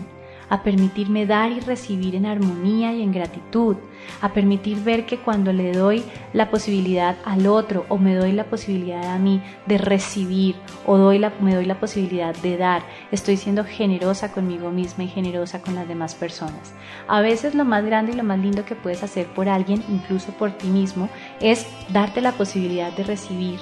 a 0.52 0.64
permitirme 0.64 1.26
dar 1.26 1.50
y 1.50 1.62
recibir 1.62 2.14
en 2.14 2.26
armonía 2.26 2.94
y 2.94 3.02
en 3.02 3.14
gratitud, 3.14 3.78
a 4.20 4.34
permitir 4.34 4.84
ver 4.84 5.06
que 5.06 5.18
cuando 5.18 5.54
le 5.54 5.72
doy 5.72 6.04
la 6.34 6.52
posibilidad 6.52 7.16
al 7.24 7.48
otro 7.48 7.86
o 7.88 7.98
me 7.98 8.16
doy 8.16 8.34
la 8.34 8.44
posibilidad 8.44 9.16
a 9.16 9.18
mí 9.18 9.42
de 9.66 9.78
recibir 9.78 10.58
o 10.86 10.98
doy 10.98 11.22
me 11.40 11.56
doy 11.56 11.66
la 11.66 11.80
posibilidad 11.80 12.36
de 12.36 12.58
dar, 12.58 12.84
estoy 13.14 13.38
siendo 13.38 13.64
generosa 13.64 14.34
conmigo 14.34 14.72
misma 14.72 15.06
y 15.06 15.08
generosa 15.08 15.62
con 15.62 15.74
las 15.74 15.88
demás 15.88 16.16
personas. 16.16 16.74
A 17.08 17.22
veces 17.22 17.56
lo 17.56 17.64
más 17.64 17.86
grande 17.86 18.12
y 18.12 18.16
lo 18.16 18.24
más 18.24 18.40
lindo 18.40 18.66
que 18.66 18.76
puedes 18.76 19.04
hacer 19.04 19.28
por 19.28 19.48
alguien, 19.48 19.82
incluso 19.88 20.34
por 20.34 20.52
ti 20.52 20.68
mismo, 20.68 21.08
es 21.40 21.66
darte 21.94 22.20
la 22.20 22.34
posibilidad 22.34 22.92
de 22.92 23.06
recibir 23.06 23.60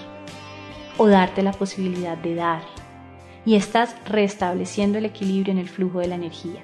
o 0.98 1.08
darte 1.08 1.44
la 1.44 1.52
posibilidad 1.52 2.18
de 2.18 2.34
dar. 2.34 2.64
Y 3.46 3.56
estás 3.56 3.96
restableciendo 4.08 4.98
el 4.98 5.06
equilibrio 5.06 5.52
en 5.52 5.60
el 5.60 5.70
flujo 5.70 6.00
de 6.00 6.08
la 6.08 6.16
energía 6.16 6.64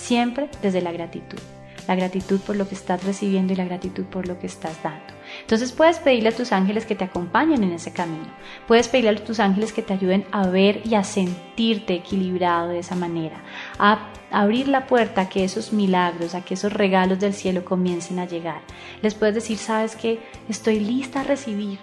siempre 0.00 0.48
desde 0.62 0.80
la 0.80 0.92
gratitud. 0.92 1.38
La 1.86 1.94
gratitud 1.94 2.40
por 2.40 2.56
lo 2.56 2.68
que 2.68 2.74
estás 2.74 3.02
recibiendo 3.04 3.52
y 3.52 3.56
la 3.56 3.64
gratitud 3.64 4.04
por 4.04 4.28
lo 4.28 4.38
que 4.38 4.46
estás 4.46 4.82
dando. 4.82 5.12
Entonces 5.40 5.72
puedes 5.72 5.98
pedirle 5.98 6.28
a 6.28 6.36
tus 6.36 6.52
ángeles 6.52 6.86
que 6.86 6.94
te 6.94 7.04
acompañen 7.04 7.62
en 7.64 7.72
ese 7.72 7.92
camino. 7.92 8.28
Puedes 8.68 8.88
pedirle 8.88 9.10
a 9.10 9.24
tus 9.24 9.40
ángeles 9.40 9.72
que 9.72 9.82
te 9.82 9.94
ayuden 9.94 10.24
a 10.30 10.46
ver 10.48 10.82
y 10.84 10.94
a 10.94 11.04
sentirte 11.04 11.94
equilibrado 11.94 12.68
de 12.68 12.80
esa 12.80 12.94
manera, 12.94 13.42
a 13.78 14.08
abrir 14.30 14.68
la 14.68 14.86
puerta 14.86 15.22
a 15.22 15.28
que 15.28 15.42
esos 15.42 15.72
milagros, 15.72 16.34
a 16.34 16.44
que 16.44 16.54
esos 16.54 16.72
regalos 16.72 17.18
del 17.18 17.34
cielo 17.34 17.64
comiencen 17.64 18.18
a 18.18 18.26
llegar. 18.26 18.60
Les 19.02 19.14
puedes 19.14 19.34
decir, 19.34 19.58
sabes 19.58 19.96
que 19.96 20.20
estoy 20.48 20.80
lista 20.80 21.20
a 21.20 21.24
recibir, 21.24 21.78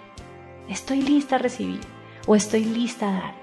estoy 0.68 1.02
lista 1.02 1.36
a 1.36 1.38
recibir 1.38 1.80
o 2.26 2.34
estoy 2.34 2.64
lista 2.64 3.08
a 3.08 3.20
dar. 3.20 3.34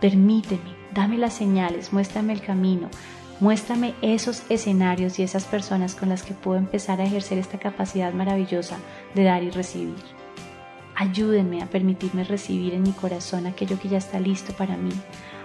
Permíteme, 0.00 0.74
dame 0.92 1.18
las 1.18 1.34
señales, 1.34 1.92
muéstrame 1.92 2.32
el 2.32 2.42
camino, 2.42 2.88
muéstrame 3.42 3.94
esos 4.02 4.44
escenarios 4.50 5.18
y 5.18 5.24
esas 5.24 5.46
personas 5.46 5.96
con 5.96 6.08
las 6.08 6.22
que 6.22 6.32
puedo 6.32 6.58
empezar 6.58 7.00
a 7.00 7.04
ejercer 7.04 7.38
esta 7.38 7.58
capacidad 7.58 8.12
maravillosa 8.12 8.76
de 9.16 9.24
dar 9.24 9.42
y 9.42 9.50
recibir. 9.50 9.96
Ayúdenme 10.94 11.60
a 11.60 11.66
permitirme 11.66 12.22
recibir 12.22 12.72
en 12.72 12.84
mi 12.84 12.92
corazón 12.92 13.48
aquello 13.48 13.80
que 13.80 13.88
ya 13.88 13.98
está 13.98 14.20
listo 14.20 14.52
para 14.52 14.76
mí. 14.76 14.92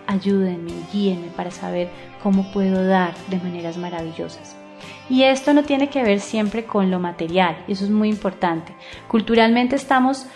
Ayúdenme, 0.06 0.74
guíenme 0.94 1.30
para 1.36 1.50
saber 1.50 1.90
cómo 2.22 2.52
puedo 2.52 2.86
dar 2.86 3.16
de 3.30 3.38
maneras 3.38 3.78
maravillosas. 3.78 4.56
Y 5.10 5.24
esto 5.24 5.54
no 5.54 5.64
tiene 5.64 5.90
que 5.90 6.04
ver 6.04 6.20
siempre 6.20 6.66
con 6.66 6.92
lo 6.92 7.00
material, 7.00 7.66
eso 7.68 7.84
es 7.84 7.90
muy 7.90 8.10
importante. 8.10 8.76
Culturalmente 9.08 9.76
estamos 9.76 10.28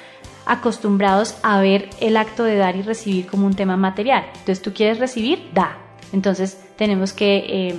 acostumbrados 0.48 1.38
a 1.44 1.62
ver 1.62 1.92
el 2.00 2.18
acto 2.18 2.44
de 2.44 2.56
dar 2.56 2.76
y 2.76 2.82
recibir 2.82 3.28
como 3.28 3.46
un 3.46 3.54
tema 3.54 3.78
material. 3.78 4.26
Entonces 4.32 4.64
tú 4.64 4.74
quieres 4.74 4.98
recibir, 4.98 5.52
da. 5.54 5.78
Entonces 6.12 6.60
tenemos 6.82 7.14
que 7.14 7.46
eh, 7.48 7.76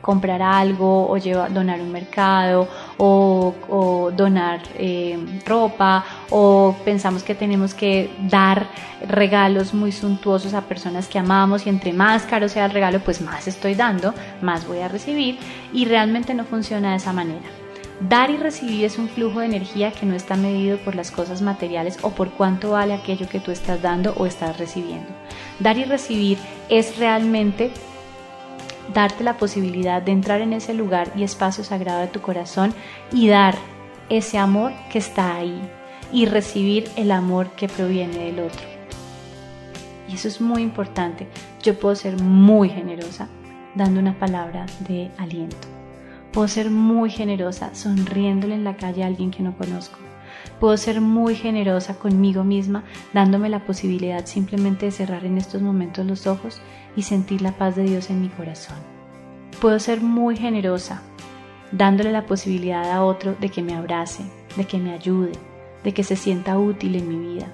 comprar 0.00 0.40
algo 0.40 1.06
o 1.06 1.18
llevar, 1.18 1.52
donar 1.52 1.82
un 1.82 1.92
mercado 1.92 2.66
o, 2.96 4.10
donar 4.16 4.62
eh, 4.78 5.18
ropa 5.44 6.02
o 6.30 6.74
pensamos 6.82 7.22
que 7.22 7.34
tenemos 7.34 7.74
que 7.74 8.10
dar 8.22 8.68
regalos 9.06 9.74
muy 9.74 9.92
suntuosos 9.92 10.54
a 10.54 10.62
personas 10.62 11.08
que 11.08 11.18
amamos 11.18 11.66
y 11.66 11.68
entre 11.68 11.92
más 11.92 12.22
caro 12.22 12.48
sea 12.48 12.64
el 12.64 12.70
regalo 12.70 13.00
pues 13.00 13.20
más 13.20 13.46
estoy 13.46 13.74
dando, 13.74 14.14
más 14.40 14.66
voy 14.66 14.78
a 14.78 14.88
recibir 14.88 15.38
y 15.74 15.84
realmente 15.84 16.32
no 16.32 16.44
funciona 16.44 16.92
de 16.92 16.96
esa 16.96 17.12
manera. 17.12 17.50
Dar 18.08 18.30
y 18.30 18.38
recibir 18.38 18.86
es 18.86 18.96
un 18.96 19.10
flujo 19.10 19.40
de 19.40 19.46
energía 19.46 19.92
que 19.92 20.06
no 20.06 20.14
está 20.14 20.34
medido 20.34 20.78
por 20.78 20.94
las 20.94 21.10
cosas 21.10 21.42
materiales 21.42 21.98
o 22.00 22.12
por 22.12 22.30
cuánto 22.30 22.70
vale 22.70 22.94
aquello 22.94 23.28
que 23.28 23.40
tú 23.40 23.50
estás 23.50 23.82
dando 23.82 24.14
o 24.16 24.24
estás 24.24 24.56
recibiendo. 24.56 25.10
Dar 25.58 25.76
y 25.76 25.84
recibir 25.84 26.38
es 26.70 26.96
realmente 26.96 27.70
darte 28.94 29.24
la 29.24 29.36
posibilidad 29.36 30.02
de 30.02 30.12
entrar 30.12 30.40
en 30.40 30.52
ese 30.52 30.74
lugar 30.74 31.12
y 31.16 31.22
espacio 31.22 31.64
sagrado 31.64 32.00
de 32.00 32.08
tu 32.08 32.20
corazón 32.20 32.74
y 33.12 33.28
dar 33.28 33.54
ese 34.08 34.38
amor 34.38 34.72
que 34.90 34.98
está 34.98 35.36
ahí 35.36 35.60
y 36.12 36.26
recibir 36.26 36.90
el 36.96 37.12
amor 37.12 37.50
que 37.50 37.68
proviene 37.68 38.18
del 38.18 38.40
otro. 38.40 38.60
Y 40.08 40.14
eso 40.14 40.28
es 40.28 40.40
muy 40.40 40.62
importante. 40.62 41.28
Yo 41.62 41.78
puedo 41.78 41.94
ser 41.94 42.20
muy 42.20 42.68
generosa 42.68 43.28
dando 43.74 44.00
una 44.00 44.18
palabra 44.18 44.66
de 44.88 45.10
aliento. 45.18 45.68
Puedo 46.32 46.48
ser 46.48 46.70
muy 46.70 47.10
generosa 47.10 47.74
sonriéndole 47.74 48.54
en 48.54 48.64
la 48.64 48.76
calle 48.76 49.04
a 49.04 49.06
alguien 49.06 49.30
que 49.30 49.42
no 49.42 49.56
conozco. 49.56 49.98
Puedo 50.58 50.76
ser 50.76 51.00
muy 51.00 51.34
generosa 51.34 51.94
conmigo 51.94 52.44
misma 52.44 52.84
dándome 53.12 53.48
la 53.48 53.64
posibilidad 53.64 54.26
simplemente 54.26 54.86
de 54.86 54.92
cerrar 54.92 55.24
en 55.24 55.38
estos 55.38 55.62
momentos 55.62 56.06
los 56.06 56.26
ojos 56.26 56.60
y 56.96 57.02
sentir 57.02 57.42
la 57.42 57.52
paz 57.52 57.76
de 57.76 57.84
Dios 57.84 58.10
en 58.10 58.20
mi 58.20 58.28
corazón. 58.28 58.76
Puedo 59.60 59.78
ser 59.78 60.00
muy 60.00 60.36
generosa 60.36 61.02
dándole 61.72 62.10
la 62.10 62.26
posibilidad 62.26 62.90
a 62.90 63.04
otro 63.04 63.34
de 63.40 63.48
que 63.48 63.62
me 63.62 63.74
abrace, 63.74 64.24
de 64.56 64.64
que 64.64 64.78
me 64.78 64.92
ayude, 64.92 65.32
de 65.84 65.94
que 65.94 66.02
se 66.02 66.16
sienta 66.16 66.58
útil 66.58 66.96
en 66.96 67.08
mi 67.08 67.34
vida. 67.34 67.46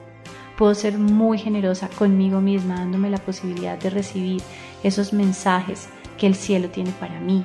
Puedo 0.56 0.74
ser 0.74 0.98
muy 0.98 1.38
generosa 1.38 1.88
conmigo 1.98 2.40
misma 2.40 2.76
dándome 2.76 3.10
la 3.10 3.18
posibilidad 3.18 3.78
de 3.78 3.90
recibir 3.90 4.40
esos 4.82 5.12
mensajes 5.12 5.88
que 6.16 6.26
el 6.26 6.34
cielo 6.34 6.70
tiene 6.70 6.92
para 6.92 7.20
mí, 7.20 7.44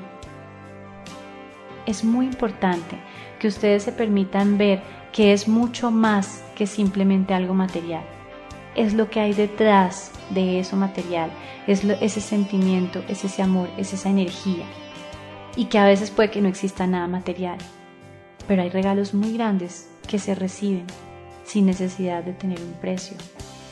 es 1.86 2.04
muy 2.04 2.25
importante 2.25 2.97
que 3.39 3.47
ustedes 3.47 3.84
se 3.84 3.91
permitan 3.91 4.58
ver 4.58 4.82
que 5.12 5.34
es 5.34 5.47
mucho 5.47 5.91
más 5.91 6.43
que 6.56 6.67
simplemente 6.67 7.34
algo 7.34 7.54
material. 7.54 8.04
Es 8.75 8.93
lo 8.93 9.10
que 9.10 9.19
hay 9.19 9.34
detrás 9.34 10.12
de 10.29 10.60
eso 10.60 10.77
material, 10.77 11.29
es 11.67 11.84
ese 11.84 12.21
sentimiento, 12.21 13.03
es 13.07 13.25
ese 13.25 13.41
amor, 13.41 13.69
es 13.77 13.93
esa 13.93 14.10
energía. 14.10 14.65
Y 15.55 15.65
que 15.65 15.77
a 15.77 15.86
veces 15.86 16.10
puede 16.10 16.31
que 16.31 16.41
no 16.41 16.47
exista 16.47 16.88
nada 16.88 17.07
material, 17.07 17.57
pero 18.47 18.62
hay 18.62 18.69
regalos 18.69 19.13
muy 19.13 19.34
grandes 19.34 19.89
que 20.07 20.19
se 20.19 20.36
reciben 20.36 20.86
sin 21.43 21.65
necesidad 21.65 22.23
de 22.23 22.34
tener 22.34 22.62
un 22.62 22.73
precio. 22.73 23.17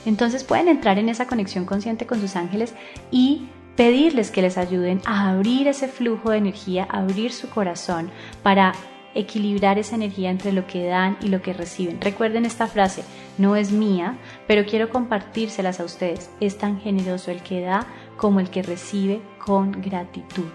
Entonces 0.05 0.43
pueden 0.43 0.67
entrar 0.67 0.97
en 0.97 1.09
esa 1.09 1.27
conexión 1.27 1.65
consciente 1.65 2.05
con 2.05 2.19
sus 2.19 2.35
ángeles 2.35 2.73
y 3.12 3.47
pedirles 3.75 4.31
que 4.31 4.41
les 4.41 4.57
ayuden 4.57 5.01
a 5.05 5.29
abrir 5.29 5.69
ese 5.69 5.88
flujo 5.88 6.31
de 6.31 6.38
energía, 6.38 6.85
a 6.89 6.99
abrir 6.99 7.31
su 7.31 7.49
corazón 7.49 8.12
para 8.43 8.73
equilibrar 9.15 9.80
esa 9.80 9.95
energía 9.95 10.30
entre 10.30 10.52
lo 10.52 10.67
que 10.67 10.86
dan 10.86 11.17
y 11.22 11.28
lo 11.28 11.41
que 11.41 11.54
reciben. 11.54 12.00
Recuerden 12.02 12.45
esta 12.45 12.67
frase, 12.67 13.04
no 13.38 13.56
es 13.56 13.72
mía, 13.72 14.17
pero 14.48 14.65
quiero 14.65 14.89
compartírselas 14.89 15.80
a 15.80 15.86
ustedes. 15.86 16.30
Es 16.39 16.58
tan 16.58 16.80
generoso 16.80 17.32
el 17.32 17.41
que 17.41 17.62
da 17.62 17.86
como 18.17 18.39
el 18.39 18.50
que 18.50 18.63
recibe 18.63 19.22
con 19.43 19.72
gratitud. 19.72 20.52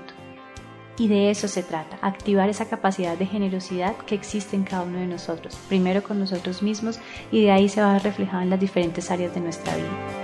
Y 0.97 1.09
de 1.09 1.31
eso 1.31 1.49
se 1.49 1.65
trata, 1.65 1.99
activar 2.03 2.49
esa 2.49 2.69
capacidad 2.69 3.19
de 3.19 3.27
generosidad 3.27 3.97
que 3.97 4.15
existe 4.15 4.55
en 4.55 4.63
cada 4.63 4.85
uno 4.85 5.01
de 5.01 5.09
nosotros, 5.09 5.59
primero 5.69 6.05
con 6.05 6.21
nosotros 6.21 6.63
mismos 6.63 7.01
y 7.33 7.43
de 7.43 7.51
ahí 7.51 7.69
se 7.69 7.81
va 7.81 7.97
a 7.97 7.99
reflejar 7.99 8.45
en 8.45 8.51
las 8.51 8.61
diferentes 8.61 9.11
áreas 9.11 9.35
de 9.35 9.41
nuestra 9.41 9.75
vida. 9.75 10.24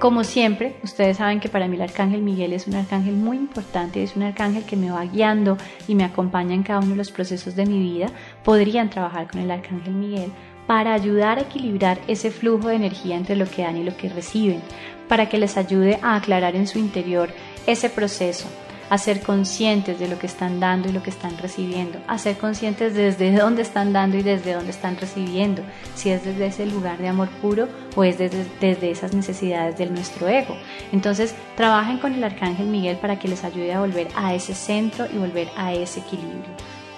Como 0.00 0.24
siempre, 0.24 0.76
ustedes 0.82 1.18
saben 1.18 1.40
que 1.40 1.50
para 1.50 1.68
mí 1.68 1.76
el 1.76 1.82
arcángel 1.82 2.22
Miguel 2.22 2.54
es 2.54 2.66
un 2.66 2.74
arcángel 2.74 3.16
muy 3.16 3.36
importante, 3.36 4.02
es 4.02 4.16
un 4.16 4.22
arcángel 4.22 4.64
que 4.64 4.74
me 4.74 4.90
va 4.90 5.04
guiando 5.04 5.58
y 5.86 5.94
me 5.94 6.04
acompaña 6.04 6.54
en 6.54 6.62
cada 6.62 6.78
uno 6.78 6.92
de 6.92 6.96
los 6.96 7.10
procesos 7.10 7.54
de 7.54 7.66
mi 7.66 7.78
vida. 7.78 8.06
Podrían 8.42 8.88
trabajar 8.88 9.30
con 9.30 9.42
el 9.42 9.50
arcángel 9.50 9.92
Miguel 9.92 10.32
para 10.66 10.94
ayudar 10.94 11.36
a 11.36 11.42
equilibrar 11.42 12.00
ese 12.08 12.30
flujo 12.30 12.68
de 12.68 12.76
energía 12.76 13.14
entre 13.14 13.36
lo 13.36 13.44
que 13.44 13.60
dan 13.60 13.76
y 13.76 13.84
lo 13.84 13.94
que 13.94 14.08
reciben, 14.08 14.62
para 15.06 15.28
que 15.28 15.36
les 15.36 15.58
ayude 15.58 15.98
a 16.00 16.16
aclarar 16.16 16.56
en 16.56 16.66
su 16.66 16.78
interior 16.78 17.28
ese 17.66 17.90
proceso, 17.90 18.48
a 18.90 18.98
ser 18.98 19.22
conscientes 19.22 19.98
de 19.98 20.08
lo 20.08 20.18
que 20.18 20.26
están 20.26 20.60
dando 20.60 20.88
y 20.88 20.92
lo 20.92 21.02
que 21.02 21.10
están 21.10 21.38
recibiendo, 21.38 21.98
a 22.06 22.18
ser 22.18 22.36
conscientes 22.36 22.94
desde 22.94 23.32
dónde 23.38 23.62
están 23.62 23.92
dando 23.92 24.18
y 24.18 24.22
desde 24.22 24.52
dónde 24.52 24.72
están 24.72 24.98
recibiendo, 24.98 25.62
si 25.94 26.10
es 26.10 26.24
desde 26.24 26.46
ese 26.46 26.66
lugar 26.66 26.98
de 26.98 27.08
amor 27.08 27.28
puro 27.40 27.68
o 27.96 28.04
es 28.04 28.18
desde, 28.18 28.44
desde 28.60 28.90
esas 28.90 29.14
necesidades 29.14 29.78
de 29.78 29.86
nuestro 29.86 30.28
ego. 30.28 30.56
Entonces, 30.92 31.34
trabajen 31.56 31.98
con 31.98 32.12
el 32.12 32.24
Arcángel 32.24 32.66
Miguel 32.66 32.98
para 32.98 33.18
que 33.18 33.28
les 33.28 33.44
ayude 33.44 33.72
a 33.72 33.80
volver 33.80 34.08
a 34.16 34.34
ese 34.34 34.54
centro 34.54 35.06
y 35.06 35.16
volver 35.16 35.48
a 35.56 35.72
ese 35.72 36.00
equilibrio 36.00 36.50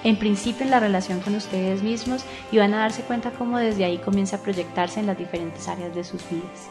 en 0.05 0.17
principio 0.17 0.65
en 0.65 0.73
la 0.73 0.81
relación 0.81 1.21
con 1.21 1.37
ustedes 1.37 1.81
mismos 1.83 2.25
y 2.51 2.59
van 2.59 2.75
a 2.75 2.79
darse 2.79 3.03
cuenta 3.03 3.31
cómo 3.31 3.59
desde 3.59 3.85
ahí 3.85 3.99
comienza 3.99 4.35
a 4.35 4.41
proyectarse 4.41 4.99
en 4.99 5.07
las 5.07 5.17
diferentes 5.17 5.69
áreas 5.69 5.95
de 5.95 6.03
sus 6.03 6.29
vidas 6.29 6.71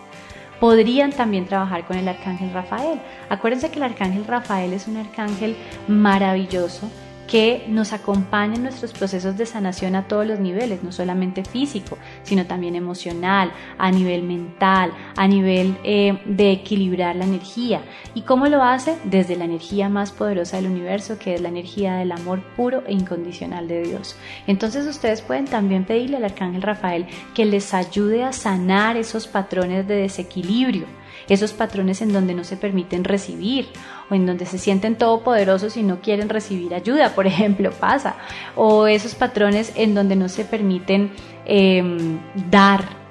podrían 0.62 1.12
también 1.12 1.48
trabajar 1.48 1.86
con 1.86 1.98
el 1.98 2.08
arcángel 2.08 2.54
Rafael. 2.54 3.02
Acuérdense 3.30 3.72
que 3.72 3.78
el 3.78 3.84
arcángel 3.84 4.26
Rafael 4.26 4.72
es 4.74 4.88
un 4.88 4.96
arcángel 4.96 5.58
maravilloso 5.88 6.90
que 7.32 7.64
nos 7.70 7.94
acompaña 7.94 8.56
en 8.56 8.64
nuestros 8.64 8.92
procesos 8.92 9.38
de 9.38 9.46
sanación 9.46 9.96
a 9.96 10.06
todos 10.10 10.28
los 10.28 10.42
niveles, 10.42 10.84
no 10.84 10.92
solamente 10.92 11.46
físico, 11.46 11.98
sino 12.24 12.46
también 12.46 12.76
emocional, 12.76 13.54
a 13.78 13.90
nivel 13.90 14.24
mental, 14.24 14.92
a 15.16 15.30
nivel 15.30 15.78
eh, 15.86 16.22
de 16.26 16.52
equilibrar 16.52 17.16
la 17.16 17.24
energía. 17.24 17.84
¿Y 18.16 18.24
cómo 18.24 18.48
lo 18.48 18.62
hace? 18.62 18.98
Desde 19.06 19.38
la 19.38 19.46
energía 19.46 19.88
más 19.88 20.12
poderosa 20.12 20.58
del 20.58 20.66
universo, 20.66 21.18
que 21.18 21.36
es 21.36 21.40
la 21.40 21.48
energía 21.48 21.96
del 21.96 22.12
amor 22.12 22.44
puro 22.58 22.84
e 22.86 22.92
incondicional 22.92 23.66
de 23.70 23.84
Dios. 23.84 24.18
Entonces 24.46 24.86
ustedes 24.86 25.22
pueden 25.22 25.46
también 25.46 25.86
pedirle 25.86 26.18
al 26.18 26.26
Arcángel 26.26 26.62
Rafael 26.62 27.06
que 27.34 27.46
les 27.46 27.74
ayude 27.74 28.26
a 28.26 28.34
sanar 28.34 28.98
esos 28.98 29.28
patrones 29.30 29.88
de 29.88 29.96
desequilibrio 29.96 30.86
esos 31.30 31.54
patrones 31.54 32.02
en 32.02 32.14
donde 32.14 32.34
no 32.34 32.44
se 32.44 32.58
permiten 32.58 33.04
recibir 33.04 33.68
o 34.10 34.16
en 34.16 34.26
donde 34.26 34.46
se 34.46 34.58
sienten 34.58 34.98
todopoderosos 34.98 35.78
y 35.78 35.84
no 35.84 36.02
quieren 36.02 36.30
recibir 36.30 36.74
ayuda, 36.74 37.16
por 37.16 37.28
ejemplo, 37.32 37.72
pasa, 37.72 38.16
o 38.56 38.88
esos 38.88 39.16
patrones 39.16 39.74
en 39.76 39.94
donde 39.96 40.16
no 40.16 40.30
se 40.30 40.46
permiten 40.46 41.12
em, 41.46 42.20
dar 42.50 43.02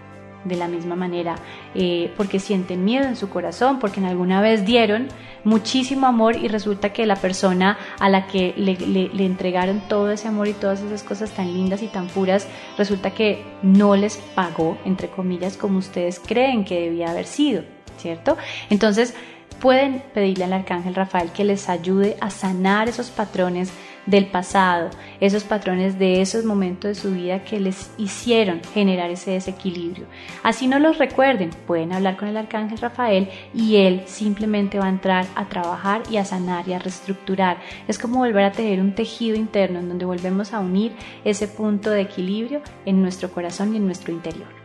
de 0.44 0.57
la 0.57 0.68
misma 0.68 0.96
manera, 0.96 1.37
eh, 1.75 2.12
porque 2.16 2.38
sienten 2.38 2.85
miedo 2.85 3.07
en 3.07 3.16
su 3.16 3.29
corazón, 3.29 3.79
porque 3.79 4.01
en 4.01 4.07
alguna 4.07 4.40
vez 4.40 4.64
dieron 4.64 5.09
muchísimo 5.44 6.07
amor 6.07 6.37
y 6.37 6.49
resulta 6.49 6.92
que 6.92 7.07
la 7.07 7.16
persona 7.16 7.79
a 7.99 8.09
la 8.09 8.27
que 8.27 8.55
le, 8.57 8.77
le 8.77 9.27
entregaron 9.27 9.83
todo 9.88 10.11
ese 10.11 10.29
amor 10.29 10.49
y 10.49 10.53
todas 10.53 10.81
esas 10.81 11.03
cosas 11.03 11.31
tan 11.31 11.53
lindas 11.53 11.83
y 11.83 11.88
tan 11.88 12.07
puras, 12.07 12.49
resulta 12.79 13.11
que 13.11 13.44
no 13.62 13.96
les 13.96 14.16
pagó, 14.35 14.79
entre 14.85 15.09
comillas, 15.09 15.57
como 15.57 15.79
ustedes 15.79 16.20
creen 16.20 16.64
que 16.64 16.81
debía 16.81 17.11
haber 17.11 17.27
sido, 17.27 17.62
¿cierto? 18.01 18.37
Entonces, 18.71 19.15
pueden 19.61 20.03
pedirle 20.15 20.45
al 20.45 20.53
arcángel 20.55 20.95
Rafael 20.95 21.31
que 21.31 21.45
les 21.45 21.69
ayude 21.69 22.17
a 22.21 22.31
sanar 22.31 22.89
esos 22.89 23.11
patrones 23.11 23.73
del 24.07 24.27
pasado, 24.27 24.91
esos 25.21 25.45
patrones 25.45 25.99
de 25.99 26.23
esos 26.23 26.45
momentos 26.45 26.89
de 26.89 26.95
su 26.95 27.13
vida 27.13 27.45
que 27.45 27.61
les 27.61 27.91
hicieron 27.99 28.61
generar 28.73 29.11
ese 29.11 29.33
desequilibrio. 29.33 30.07
Así 30.43 30.67
no 30.67 30.79
los 30.79 30.99
recuerden, 30.99 31.51
pueden 31.67 31.93
hablar 31.93 32.17
con 32.17 32.29
el 32.29 32.37
arcángel 32.37 32.79
Rafael 32.79 33.29
y 33.55 33.77
él 33.77 34.03
simplemente 34.07 34.79
va 34.79 34.87
a 34.87 34.91
entrar 34.91 35.27
a 35.35 35.49
trabajar 35.49 36.03
y 36.11 36.17
a 36.17 36.25
sanar 36.25 36.67
y 36.67 36.73
a 36.73 36.79
reestructurar. 36.79 37.59
Es 37.87 37.99
como 37.99 38.19
volver 38.19 38.45
a 38.45 38.53
tener 38.53 38.81
un 38.81 38.95
tejido 38.95 39.37
interno 39.37 39.79
en 39.79 39.89
donde 39.89 40.07
volvemos 40.07 40.53
a 40.53 40.61
unir 40.61 40.93
ese 41.25 41.47
punto 41.47 41.91
de 41.91 42.01
equilibrio 42.01 42.63
en 42.87 43.03
nuestro 43.03 43.31
corazón 43.31 43.75
y 43.75 43.77
en 43.77 43.87
nuestro 43.87 44.13
interior. 44.13 44.60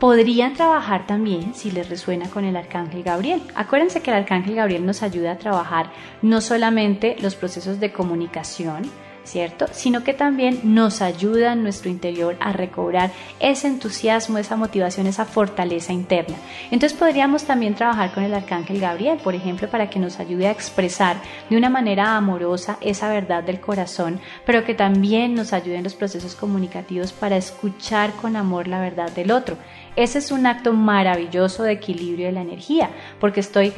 Podrían 0.00 0.54
trabajar 0.54 1.06
también 1.06 1.54
si 1.54 1.70
les 1.70 1.90
resuena 1.90 2.30
con 2.30 2.46
el 2.46 2.56
arcángel 2.56 3.02
Gabriel. 3.02 3.42
Acuérdense 3.54 4.00
que 4.00 4.10
el 4.10 4.16
arcángel 4.16 4.54
Gabriel 4.54 4.86
nos 4.86 5.02
ayuda 5.02 5.32
a 5.32 5.38
trabajar 5.38 5.92
no 6.22 6.40
solamente 6.40 7.16
los 7.20 7.34
procesos 7.34 7.80
de 7.80 7.92
comunicación, 7.92 8.90
¿cierto? 9.24 9.66
Sino 9.72 10.02
que 10.02 10.14
también 10.14 10.60
nos 10.64 11.02
ayuda 11.02 11.52
en 11.52 11.62
nuestro 11.62 11.90
interior 11.90 12.36
a 12.40 12.52
recobrar 12.52 13.10
ese 13.40 13.68
entusiasmo, 13.68 14.38
esa 14.38 14.56
motivación, 14.56 15.06
esa 15.06 15.26
fortaleza 15.26 15.92
interna. 15.92 16.36
Entonces 16.70 16.98
podríamos 16.98 17.44
también 17.44 17.74
trabajar 17.74 18.12
con 18.12 18.24
el 18.24 18.32
arcángel 18.32 18.80
Gabriel, 18.80 19.18
por 19.22 19.34
ejemplo, 19.34 19.68
para 19.68 19.90
que 19.90 19.98
nos 19.98 20.18
ayude 20.18 20.48
a 20.48 20.50
expresar 20.50 21.16
de 21.50 21.58
una 21.58 21.68
manera 21.68 22.16
amorosa 22.16 22.78
esa 22.80 23.10
verdad 23.10 23.44
del 23.44 23.60
corazón, 23.60 24.18
pero 24.46 24.64
que 24.64 24.74
también 24.74 25.34
nos 25.34 25.52
ayude 25.52 25.76
en 25.76 25.84
los 25.84 25.94
procesos 25.94 26.34
comunicativos 26.34 27.12
para 27.12 27.36
escuchar 27.36 28.12
con 28.12 28.34
amor 28.36 28.66
la 28.66 28.80
verdad 28.80 29.12
del 29.12 29.30
otro. 29.30 29.58
Ese 29.96 30.18
es 30.18 30.30
un 30.30 30.46
acto 30.46 30.72
maravilloso 30.72 31.62
de 31.62 31.72
equilibrio 31.72 32.26
de 32.26 32.32
la 32.32 32.42
energía, 32.42 32.90
porque 33.18 33.40
estoy 33.40 33.72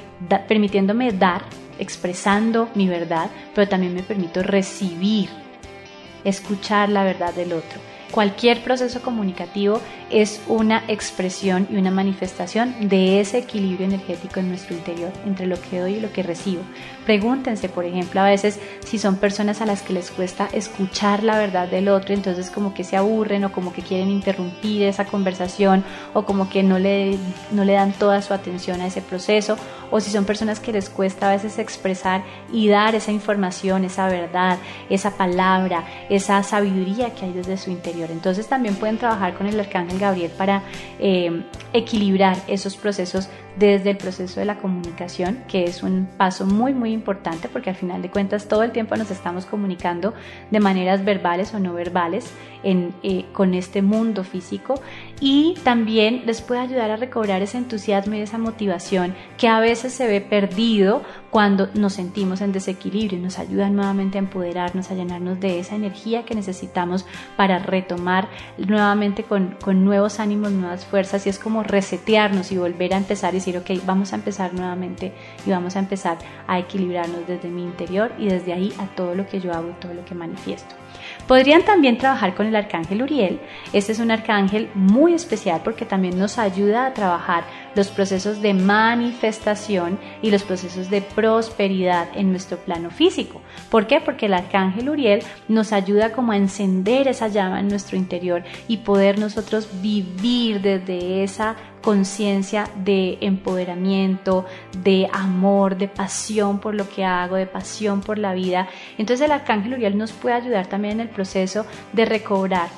permitiéndome 0.46 1.12
dar, 1.12 1.42
expresando 1.78 2.68
mi 2.74 2.86
verdad, 2.88 3.30
pero 3.54 3.68
también 3.68 3.94
me 3.94 4.02
permito 4.02 4.42
recibir, 4.42 5.28
escuchar 6.24 6.88
la 6.90 7.04
verdad 7.04 7.34
del 7.34 7.54
otro. 7.54 7.91
Cualquier 8.12 8.62
proceso 8.62 9.00
comunicativo 9.00 9.80
es 10.10 10.42
una 10.46 10.84
expresión 10.86 11.66
y 11.70 11.76
una 11.76 11.90
manifestación 11.90 12.90
de 12.90 13.20
ese 13.20 13.38
equilibrio 13.38 13.86
energético 13.86 14.38
en 14.38 14.50
nuestro 14.50 14.76
interior, 14.76 15.10
entre 15.24 15.46
lo 15.46 15.58
que 15.58 15.80
doy 15.80 15.94
y 15.94 16.00
lo 16.00 16.12
que 16.12 16.22
recibo. 16.22 16.60
Pregúntense, 17.06 17.70
por 17.70 17.86
ejemplo, 17.86 18.20
a 18.20 18.26
veces 18.26 18.60
si 18.84 18.98
son 18.98 19.16
personas 19.16 19.62
a 19.62 19.66
las 19.66 19.80
que 19.80 19.94
les 19.94 20.10
cuesta 20.10 20.46
escuchar 20.52 21.22
la 21.22 21.38
verdad 21.38 21.68
del 21.68 21.88
otro, 21.88 22.12
entonces 22.12 22.50
como 22.50 22.74
que 22.74 22.84
se 22.84 22.98
aburren 22.98 23.44
o 23.44 23.52
como 23.52 23.72
que 23.72 23.80
quieren 23.80 24.10
interrumpir 24.10 24.82
esa 24.82 25.06
conversación 25.06 25.82
o 26.12 26.26
como 26.26 26.50
que 26.50 26.62
no 26.62 26.78
le, 26.78 27.16
no 27.50 27.64
le 27.64 27.72
dan 27.72 27.94
toda 27.94 28.20
su 28.20 28.34
atención 28.34 28.82
a 28.82 28.88
ese 28.88 29.00
proceso, 29.00 29.56
o 29.90 30.00
si 30.00 30.10
son 30.10 30.26
personas 30.26 30.60
que 30.60 30.72
les 30.72 30.90
cuesta 30.90 31.30
a 31.30 31.32
veces 31.32 31.58
expresar 31.58 32.24
y 32.52 32.68
dar 32.68 32.94
esa 32.94 33.10
información, 33.10 33.86
esa 33.86 34.06
verdad, 34.08 34.58
esa 34.90 35.16
palabra, 35.16 35.86
esa 36.10 36.42
sabiduría 36.42 37.14
que 37.14 37.24
hay 37.24 37.32
desde 37.32 37.56
su 37.56 37.70
interior. 37.70 38.01
Entonces 38.10 38.48
también 38.48 38.74
pueden 38.74 38.98
trabajar 38.98 39.34
con 39.34 39.46
el 39.46 39.58
arcángel 39.58 39.98
Gabriel 39.98 40.30
para 40.36 40.62
eh, 40.98 41.44
equilibrar 41.72 42.36
esos 42.48 42.76
procesos 42.76 43.28
desde 43.56 43.90
el 43.90 43.96
proceso 43.98 44.40
de 44.40 44.46
la 44.46 44.56
comunicación, 44.58 45.44
que 45.46 45.64
es 45.64 45.82
un 45.82 46.08
paso 46.16 46.46
muy 46.46 46.72
muy 46.72 46.92
importante 46.92 47.48
porque 47.48 47.70
al 47.70 47.76
final 47.76 48.00
de 48.00 48.10
cuentas 48.10 48.48
todo 48.48 48.62
el 48.62 48.72
tiempo 48.72 48.96
nos 48.96 49.10
estamos 49.10 49.44
comunicando 49.44 50.14
de 50.50 50.60
maneras 50.60 51.04
verbales 51.04 51.52
o 51.52 51.58
no 51.58 51.74
verbales 51.74 52.32
eh, 52.64 53.24
con 53.32 53.54
este 53.54 53.82
mundo 53.82 54.24
físico 54.24 54.80
y 55.24 55.54
también 55.62 56.24
les 56.26 56.42
puede 56.42 56.62
ayudar 56.62 56.90
a 56.90 56.96
recobrar 56.96 57.42
ese 57.42 57.56
entusiasmo 57.56 58.16
y 58.16 58.20
esa 58.22 58.38
motivación 58.38 59.14
que 59.38 59.46
a 59.46 59.60
veces 59.60 59.92
se 59.92 60.08
ve 60.08 60.20
perdido 60.20 61.02
cuando 61.30 61.68
nos 61.74 61.92
sentimos 61.92 62.40
en 62.40 62.50
desequilibrio 62.50 63.20
y 63.20 63.22
nos 63.22 63.38
ayuda 63.38 63.70
nuevamente 63.70 64.18
a 64.18 64.22
empoderarnos, 64.22 64.90
a 64.90 64.94
llenarnos 64.94 65.38
de 65.38 65.60
esa 65.60 65.76
energía 65.76 66.24
que 66.24 66.34
necesitamos 66.34 67.06
para 67.36 67.60
retomar 67.60 68.26
nuevamente 68.58 69.22
con, 69.22 69.56
con 69.62 69.84
nuevos 69.84 70.18
ánimos, 70.18 70.50
nuevas 70.50 70.84
fuerzas 70.84 71.24
y 71.24 71.30
es 71.30 71.38
como 71.38 71.62
resetearnos 71.62 72.50
y 72.50 72.58
volver 72.58 72.92
a 72.92 72.96
empezar 72.96 73.32
y 73.32 73.36
decir, 73.36 73.56
ok, 73.56 73.70
vamos 73.86 74.12
a 74.12 74.16
empezar 74.16 74.52
nuevamente 74.54 75.12
y 75.46 75.50
vamos 75.50 75.76
a 75.76 75.78
empezar 75.78 76.18
a 76.48 76.58
equilibrarnos 76.58 77.28
desde 77.28 77.48
mi 77.48 77.62
interior 77.62 78.10
y 78.18 78.26
desde 78.26 78.54
ahí 78.54 78.72
a 78.80 78.86
todo 78.96 79.14
lo 79.14 79.28
que 79.28 79.38
yo 79.38 79.52
hago 79.52 79.70
y 79.70 79.80
todo 79.80 79.94
lo 79.94 80.04
que 80.04 80.16
manifiesto. 80.16 80.74
Podrían 81.26 81.62
también 81.62 81.98
trabajar 81.98 82.34
con 82.34 82.46
el 82.46 82.56
arcángel 82.56 83.02
Uriel. 83.02 83.40
Este 83.72 83.92
es 83.92 84.00
un 84.00 84.10
arcángel 84.10 84.68
muy 84.74 85.11
especial 85.14 85.60
porque 85.64 85.84
también 85.84 86.18
nos 86.18 86.38
ayuda 86.38 86.86
a 86.86 86.94
trabajar 86.94 87.44
los 87.74 87.88
procesos 87.88 88.42
de 88.42 88.54
manifestación 88.54 89.98
y 90.20 90.30
los 90.30 90.42
procesos 90.42 90.90
de 90.90 91.02
prosperidad 91.02 92.08
en 92.14 92.30
nuestro 92.30 92.58
plano 92.58 92.90
físico. 92.90 93.40
¿Por 93.70 93.86
qué? 93.86 94.00
Porque 94.00 94.26
el 94.26 94.34
arcángel 94.34 94.90
Uriel 94.90 95.22
nos 95.48 95.72
ayuda 95.72 96.12
como 96.12 96.32
a 96.32 96.36
encender 96.36 97.08
esa 97.08 97.28
llama 97.28 97.60
en 97.60 97.68
nuestro 97.68 97.96
interior 97.96 98.42
y 98.68 98.78
poder 98.78 99.18
nosotros 99.18 99.68
vivir 99.80 100.60
desde 100.60 101.22
esa 101.22 101.56
conciencia 101.82 102.68
de 102.76 103.18
empoderamiento, 103.20 104.46
de 104.82 105.08
amor, 105.12 105.76
de 105.76 105.88
pasión 105.88 106.60
por 106.60 106.74
lo 106.74 106.88
que 106.88 107.04
hago, 107.04 107.36
de 107.36 107.46
pasión 107.46 108.00
por 108.00 108.18
la 108.18 108.34
vida. 108.34 108.68
Entonces 108.98 109.26
el 109.26 109.32
arcángel 109.32 109.74
Uriel 109.74 109.98
nos 109.98 110.12
puede 110.12 110.36
ayudar 110.36 110.66
también 110.68 110.94
en 110.94 111.00
el 111.00 111.08
proceso 111.08 111.66
de 111.92 112.04
recobrar 112.04 112.68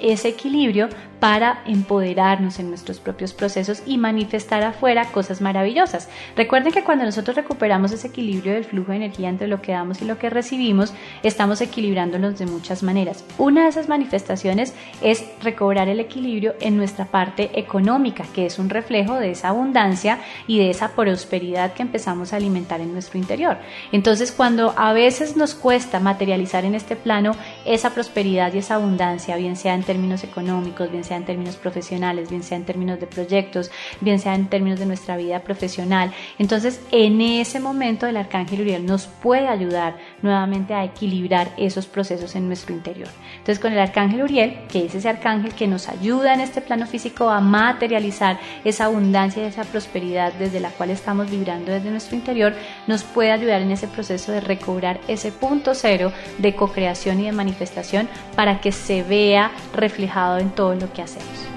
ese 0.00 0.28
equilibrio 0.28 0.88
para 1.22 1.62
empoderarnos 1.66 2.58
en 2.58 2.68
nuestros 2.68 2.98
propios 2.98 3.32
procesos 3.32 3.84
y 3.86 3.96
manifestar 3.96 4.64
afuera 4.64 5.04
cosas 5.12 5.40
maravillosas. 5.40 6.08
Recuerden 6.34 6.72
que 6.72 6.82
cuando 6.82 7.04
nosotros 7.04 7.36
recuperamos 7.36 7.92
ese 7.92 8.08
equilibrio 8.08 8.54
del 8.54 8.64
flujo 8.64 8.90
de 8.90 8.96
energía 8.96 9.28
entre 9.28 9.46
lo 9.46 9.62
que 9.62 9.70
damos 9.70 10.02
y 10.02 10.04
lo 10.04 10.18
que 10.18 10.30
recibimos, 10.30 10.92
estamos 11.22 11.60
equilibrándonos 11.60 12.40
de 12.40 12.46
muchas 12.46 12.82
maneras. 12.82 13.24
Una 13.38 13.62
de 13.62 13.68
esas 13.68 13.88
manifestaciones 13.88 14.74
es 15.00 15.24
recobrar 15.40 15.88
el 15.88 16.00
equilibrio 16.00 16.56
en 16.58 16.76
nuestra 16.76 17.04
parte 17.04 17.56
económica, 17.56 18.24
que 18.34 18.46
es 18.46 18.58
un 18.58 18.68
reflejo 18.68 19.14
de 19.14 19.30
esa 19.30 19.50
abundancia 19.50 20.18
y 20.48 20.58
de 20.58 20.70
esa 20.70 20.88
prosperidad 20.88 21.72
que 21.72 21.82
empezamos 21.82 22.32
a 22.32 22.36
alimentar 22.36 22.80
en 22.80 22.92
nuestro 22.92 23.20
interior. 23.20 23.58
Entonces, 23.92 24.32
cuando 24.32 24.74
a 24.76 24.92
veces 24.92 25.36
nos 25.36 25.54
cuesta 25.54 26.00
materializar 26.00 26.64
en 26.64 26.74
este 26.74 26.96
plano 26.96 27.36
esa 27.64 27.90
prosperidad 27.90 28.52
y 28.52 28.58
esa 28.58 28.74
abundancia, 28.74 29.36
bien 29.36 29.54
sea 29.54 29.74
en 29.74 29.84
términos 29.84 30.24
económicos, 30.24 30.90
bien 30.90 31.04
sea 31.04 31.11
en 31.16 31.24
términos 31.24 31.56
profesionales, 31.56 32.30
bien 32.30 32.42
sea 32.42 32.56
en 32.56 32.64
términos 32.64 33.00
de 33.00 33.06
proyectos, 33.06 33.70
bien 34.00 34.18
sea 34.18 34.34
en 34.34 34.48
términos 34.48 34.78
de 34.78 34.86
nuestra 34.86 35.16
vida 35.16 35.40
profesional. 35.40 36.12
Entonces, 36.38 36.80
en 36.90 37.20
ese 37.20 37.60
momento 37.60 38.06
el 38.06 38.16
arcángel 38.16 38.60
Uriel 38.60 38.86
nos 38.86 39.06
puede 39.06 39.48
ayudar 39.48 39.96
nuevamente 40.22 40.74
a 40.74 40.84
equilibrar 40.84 41.52
esos 41.56 41.86
procesos 41.86 42.34
en 42.34 42.46
nuestro 42.46 42.74
interior. 42.74 43.08
Entonces, 43.32 43.58
con 43.58 43.72
el 43.72 43.78
arcángel 43.78 44.22
Uriel, 44.22 44.58
que 44.68 44.86
es 44.86 44.94
ese 44.94 45.08
arcángel 45.08 45.54
que 45.54 45.66
nos 45.66 45.88
ayuda 45.88 46.34
en 46.34 46.40
este 46.40 46.60
plano 46.60 46.86
físico 46.86 47.28
a 47.28 47.40
materializar 47.40 48.38
esa 48.64 48.86
abundancia 48.86 49.42
y 49.42 49.46
esa 49.46 49.64
prosperidad 49.64 50.32
desde 50.34 50.60
la 50.60 50.70
cual 50.70 50.90
estamos 50.90 51.30
vibrando 51.30 51.72
desde 51.72 51.90
nuestro 51.90 52.16
interior, 52.16 52.54
nos 52.86 53.02
puede 53.02 53.32
ayudar 53.32 53.62
en 53.62 53.70
ese 53.70 53.88
proceso 53.88 54.32
de 54.32 54.40
recobrar 54.40 55.00
ese 55.08 55.32
punto 55.32 55.74
cero 55.74 56.12
de 56.38 56.54
co-creación 56.54 57.20
y 57.20 57.24
de 57.24 57.32
manifestación 57.32 58.08
para 58.36 58.60
que 58.60 58.72
se 58.72 59.02
vea 59.02 59.50
reflejado 59.74 60.38
en 60.38 60.50
todo 60.50 60.74
lo 60.74 60.92
que 60.92 61.02
hacemos. 61.02 61.52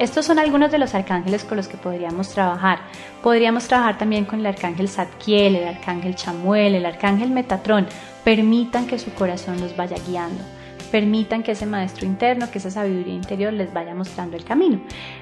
Estos 0.00 0.24
son 0.24 0.38
algunos 0.38 0.70
de 0.72 0.78
los 0.78 0.94
arcángeles 0.94 1.44
con 1.44 1.58
los 1.58 1.68
que 1.68 1.76
podríamos 1.76 2.30
trabajar. 2.30 2.78
Podríamos 3.22 3.68
trabajar 3.68 3.98
también 3.98 4.24
con 4.24 4.40
el 4.40 4.46
arcángel 4.46 4.88
Zadkiel, 4.88 5.56
el 5.56 5.68
arcángel 5.68 6.14
Chamuel, 6.14 6.74
el 6.74 6.86
arcángel 6.86 7.30
Metatrón. 7.30 7.86
Permitan 8.24 8.86
que 8.86 8.98
su 8.98 9.12
corazón 9.12 9.60
los 9.60 9.76
vaya 9.76 9.98
guiando 10.08 10.42
permitan 10.90 11.44
que 11.44 11.52
ese 11.52 11.66
maestro 11.66 12.04
interno, 12.04 12.50
que 12.50 12.58
esa 12.58 12.70
sabiduría 12.72 13.14
interior 13.14 13.52
les 13.52 13.72
vaya 13.72 13.94
mostrando 13.94 14.36
el 14.36 14.42
camino. 14.42 14.80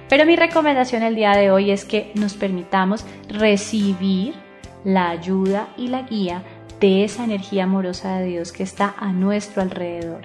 Pero 0.09 0.25
mi 0.25 0.35
recomendación 0.35 1.03
el 1.03 1.15
día 1.15 1.33
de 1.33 1.51
hoy 1.51 1.71
es 1.71 1.85
que 1.85 2.11
nos 2.15 2.35
permitamos 2.35 3.05
recibir 3.29 4.35
la 4.85 5.11
ayuda 5.11 5.69
y 5.77 5.89
la 5.89 6.03
guía 6.03 6.43
de 6.81 7.05
esa 7.05 7.25
energía 7.25 7.65
amorosa 7.65 8.17
de 8.17 8.29
Dios 8.29 8.51
que 8.53 8.63
está 8.63 8.95
a 8.97 9.13
nuestro 9.13 9.61
alrededor, 9.61 10.23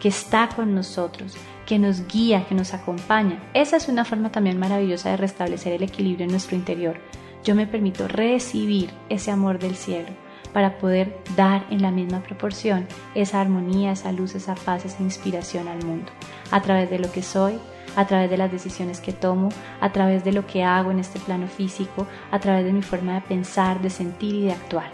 que 0.00 0.08
está 0.08 0.48
con 0.48 0.74
nosotros, 0.74 1.36
que 1.66 1.78
nos 1.78 2.06
guía, 2.06 2.46
que 2.46 2.54
nos 2.54 2.72
acompaña. 2.72 3.42
Esa 3.52 3.76
es 3.76 3.88
una 3.88 4.04
forma 4.04 4.30
también 4.30 4.58
maravillosa 4.58 5.10
de 5.10 5.16
restablecer 5.16 5.72
el 5.72 5.82
equilibrio 5.82 6.24
en 6.24 6.30
nuestro 6.30 6.56
interior. 6.56 6.98
yo 7.44 7.54
me 7.54 7.68
permito 7.68 8.08
recibir 8.08 8.90
ese 9.08 9.30
amor 9.30 9.60
del 9.60 9.76
cielo 9.76 10.08
para 10.52 10.78
poder 10.78 11.16
dar 11.36 11.64
en 11.70 11.80
la 11.80 11.92
misma 11.92 12.20
proporción 12.20 12.88
esa 13.14 13.40
armonía, 13.40 13.92
esa 13.92 14.10
luz, 14.10 14.34
esa 14.34 14.56
paz, 14.56 14.84
esa 14.84 15.02
inspiración 15.02 15.68
al 15.68 15.84
mundo, 15.84 16.10
a 16.50 16.60
través 16.60 16.90
de 16.90 16.98
lo 16.98 17.12
que 17.12 17.22
soy, 17.22 17.60
a 17.94 18.06
través 18.06 18.30
de 18.30 18.36
las 18.36 18.50
decisiones 18.50 19.00
que 19.00 19.12
tomo, 19.12 19.50
a 19.80 19.92
través 19.92 20.24
de 20.24 20.32
lo 20.32 20.46
que 20.46 20.64
hago 20.64 20.90
en 20.90 20.98
este 20.98 21.20
plano 21.20 21.46
físico, 21.46 22.06
a 22.32 22.40
través 22.40 22.64
de 22.64 22.72
mi 22.72 22.82
forma 22.82 23.14
de 23.14 23.20
pensar, 23.20 23.80
de 23.80 23.90
sentir 23.90 24.34
y 24.34 24.42
de 24.46 24.52
actuar. 24.52 24.90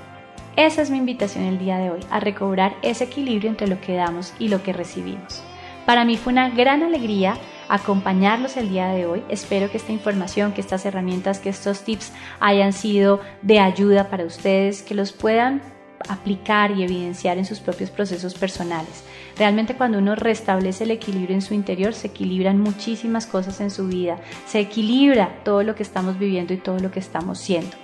Esa 0.57 0.83
es 0.83 0.91
mi 0.91 0.99
invitación 0.99 1.45
el 1.45 1.59
día 1.59 1.79
de 1.79 1.91
hoy, 1.91 2.01
a 2.11 2.21
recobrar 2.21 2.75
ese 2.83 3.05
equilibrio 3.05 3.49
entre 3.49 3.69
lo 3.69 3.81
que 3.81 3.95
damos 3.95 4.35
y 4.39 4.49
lo 4.49 4.63
que 4.63 4.75
recibimos. 4.75 5.43
Para 5.87 6.05
mí 6.05 6.17
fue 6.17 6.33
una 6.33 6.51
gran 6.51 6.83
alegría 6.83 7.35
acompañarlos 7.69 8.57
el 8.57 8.69
día 8.69 8.89
de 8.89 9.07
hoy. 9.07 9.23
Espero 9.29 9.71
que 9.71 9.79
esta 9.79 9.93
información, 9.93 10.53
que 10.53 10.61
estas 10.61 10.85
herramientas, 10.85 11.39
que 11.39 11.49
estos 11.49 11.83
tips 11.83 12.13
hayan 12.39 12.73
sido 12.73 13.21
de 13.41 13.61
ayuda 13.61 14.11
para 14.11 14.25
ustedes, 14.25 14.83
que 14.83 14.95
los 14.95 15.13
puedan 15.13 15.63
aplicar 16.09 16.73
y 16.73 16.83
evidenciar 16.83 17.39
en 17.39 17.45
sus 17.45 17.61
propios 17.61 17.91
procesos 17.91 18.35
personales. 18.35 19.05
Realmente 19.39 19.75
cuando 19.75 19.99
uno 19.99 20.15
restablece 20.15 20.85
el 20.85 20.91
equilibrio 20.91 21.35
en 21.35 21.43
su 21.43 21.55
interior, 21.55 21.95
se 21.95 22.09
equilibran 22.09 22.61
muchísimas 22.61 23.27
cosas 23.27 23.61
en 23.61 23.71
su 23.71 23.87
vida, 23.87 24.19
se 24.47 24.61
equilibra 24.61 25.41
todo 25.45 25.63
lo 25.63 25.75
que 25.75 25.83
estamos 25.83 26.19
viviendo 26.19 26.53
y 26.53 26.59
todo 26.59 26.79
lo 26.79 26.91
que 26.91 27.01
estamos 27.01 27.39
siendo. 27.39 27.77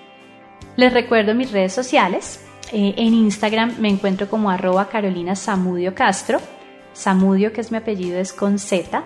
Les 0.76 0.92
recuerdo 0.92 1.34
mis 1.34 1.50
redes 1.50 1.72
sociales. 1.72 2.44
Eh, 2.70 2.94
en 2.98 3.14
Instagram 3.14 3.76
me 3.78 3.88
encuentro 3.88 4.28
como 4.28 4.50
arroba 4.50 4.88
Carolina 4.88 5.34
Samudio 5.34 5.94
Castro. 5.94 6.40
Samudio, 6.98 7.52
que 7.52 7.61
es 7.61 7.70
mi 7.70 7.78
apellido, 7.78 8.18
es 8.18 8.32
con 8.32 8.58
Z. 8.58 9.04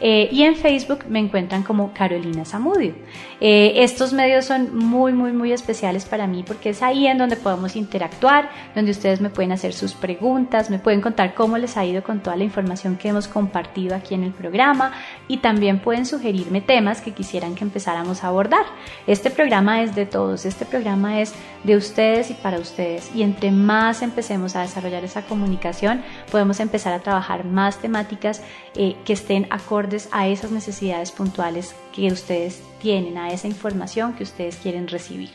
Eh, 0.00 0.28
y 0.30 0.42
en 0.42 0.56
Facebook 0.56 1.04
me 1.08 1.18
encuentran 1.18 1.62
como 1.62 1.92
Carolina 1.92 2.44
Zamudio. 2.44 2.94
Eh, 3.40 3.82
estos 3.82 4.12
medios 4.12 4.46
son 4.46 4.76
muy, 4.76 5.12
muy, 5.12 5.32
muy 5.32 5.52
especiales 5.52 6.06
para 6.06 6.26
mí 6.26 6.42
porque 6.46 6.70
es 6.70 6.82
ahí 6.82 7.06
en 7.06 7.18
donde 7.18 7.36
podemos 7.36 7.76
interactuar, 7.76 8.50
donde 8.74 8.90
ustedes 8.90 9.20
me 9.20 9.30
pueden 9.30 9.52
hacer 9.52 9.74
sus 9.74 9.92
preguntas, 9.92 10.70
me 10.70 10.78
pueden 10.78 11.00
contar 11.00 11.34
cómo 11.34 11.58
les 11.58 11.76
ha 11.76 11.84
ido 11.84 12.02
con 12.02 12.20
toda 12.20 12.36
la 12.36 12.44
información 12.44 12.96
que 12.96 13.08
hemos 13.08 13.28
compartido 13.28 13.94
aquí 13.94 14.14
en 14.14 14.22
el 14.22 14.32
programa 14.32 14.92
y 15.28 15.38
también 15.38 15.80
pueden 15.80 16.06
sugerirme 16.06 16.60
temas 16.60 17.00
que 17.00 17.12
quisieran 17.12 17.54
que 17.54 17.64
empezáramos 17.64 18.24
a 18.24 18.28
abordar. 18.28 18.64
Este 19.06 19.30
programa 19.30 19.82
es 19.82 19.94
de 19.94 20.06
todos, 20.06 20.46
este 20.46 20.64
programa 20.64 21.20
es 21.20 21.34
de 21.64 21.76
ustedes 21.76 22.30
y 22.30 22.34
para 22.34 22.58
ustedes 22.58 23.14
y 23.14 23.22
entre 23.22 23.50
más 23.50 24.02
empecemos 24.02 24.56
a 24.56 24.62
desarrollar 24.62 25.04
esa 25.04 25.22
comunicación, 25.22 26.02
podemos 26.30 26.60
empezar 26.60 26.92
a 26.92 27.00
trabajar 27.00 27.44
más 27.44 27.78
temáticas 27.78 28.42
eh, 28.74 28.96
que 29.04 29.12
estén 29.12 29.46
a 30.12 30.28
esas 30.28 30.50
necesidades 30.50 31.12
puntuales 31.12 31.74
que 31.94 32.08
ustedes 32.08 32.62
tienen, 32.80 33.18
a 33.18 33.30
esa 33.30 33.46
información 33.46 34.14
que 34.14 34.24
ustedes 34.24 34.56
quieren 34.56 34.88
recibir. 34.88 35.30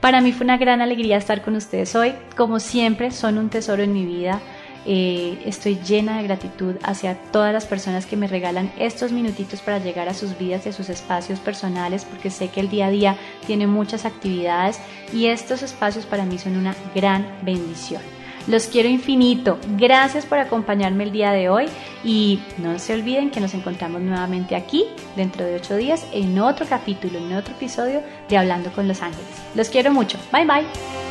Para 0.00 0.20
mí 0.20 0.32
fue 0.32 0.44
una 0.44 0.58
gran 0.58 0.80
alegría 0.80 1.16
estar 1.16 1.42
con 1.42 1.56
ustedes 1.56 1.94
hoy. 1.94 2.14
Como 2.36 2.60
siempre, 2.60 3.10
son 3.10 3.38
un 3.38 3.48
tesoro 3.48 3.82
en 3.82 3.92
mi 3.92 4.04
vida. 4.04 4.40
Eh, 4.88 5.42
estoy 5.44 5.80
llena 5.84 6.18
de 6.18 6.22
gratitud 6.22 6.76
hacia 6.84 7.16
todas 7.32 7.52
las 7.52 7.66
personas 7.66 8.06
que 8.06 8.16
me 8.16 8.28
regalan 8.28 8.72
estos 8.78 9.10
minutitos 9.10 9.60
para 9.60 9.78
llegar 9.78 10.08
a 10.08 10.14
sus 10.14 10.38
vidas 10.38 10.64
y 10.64 10.68
a 10.68 10.72
sus 10.72 10.90
espacios 10.90 11.40
personales, 11.40 12.04
porque 12.04 12.30
sé 12.30 12.48
que 12.48 12.60
el 12.60 12.68
día 12.68 12.86
a 12.86 12.90
día 12.90 13.16
tiene 13.46 13.66
muchas 13.66 14.04
actividades 14.04 14.78
y 15.12 15.26
estos 15.26 15.62
espacios 15.62 16.06
para 16.06 16.24
mí 16.24 16.38
son 16.38 16.56
una 16.56 16.76
gran 16.94 17.26
bendición. 17.42 18.15
Los 18.46 18.66
quiero 18.66 18.88
infinito. 18.88 19.58
Gracias 19.76 20.24
por 20.24 20.38
acompañarme 20.38 21.04
el 21.04 21.12
día 21.12 21.32
de 21.32 21.48
hoy 21.48 21.66
y 22.04 22.40
no 22.58 22.78
se 22.78 22.94
olviden 22.94 23.30
que 23.30 23.40
nos 23.40 23.54
encontramos 23.54 24.00
nuevamente 24.00 24.54
aquí 24.54 24.84
dentro 25.16 25.44
de 25.44 25.56
ocho 25.56 25.76
días 25.76 26.06
en 26.12 26.38
otro 26.38 26.66
capítulo, 26.66 27.18
en 27.18 27.34
otro 27.34 27.54
episodio 27.54 28.02
de 28.28 28.36
Hablando 28.36 28.70
con 28.72 28.86
los 28.86 29.02
Ángeles. 29.02 29.26
Los 29.54 29.68
quiero 29.68 29.92
mucho. 29.92 30.18
Bye 30.32 30.46
bye. 30.46 31.05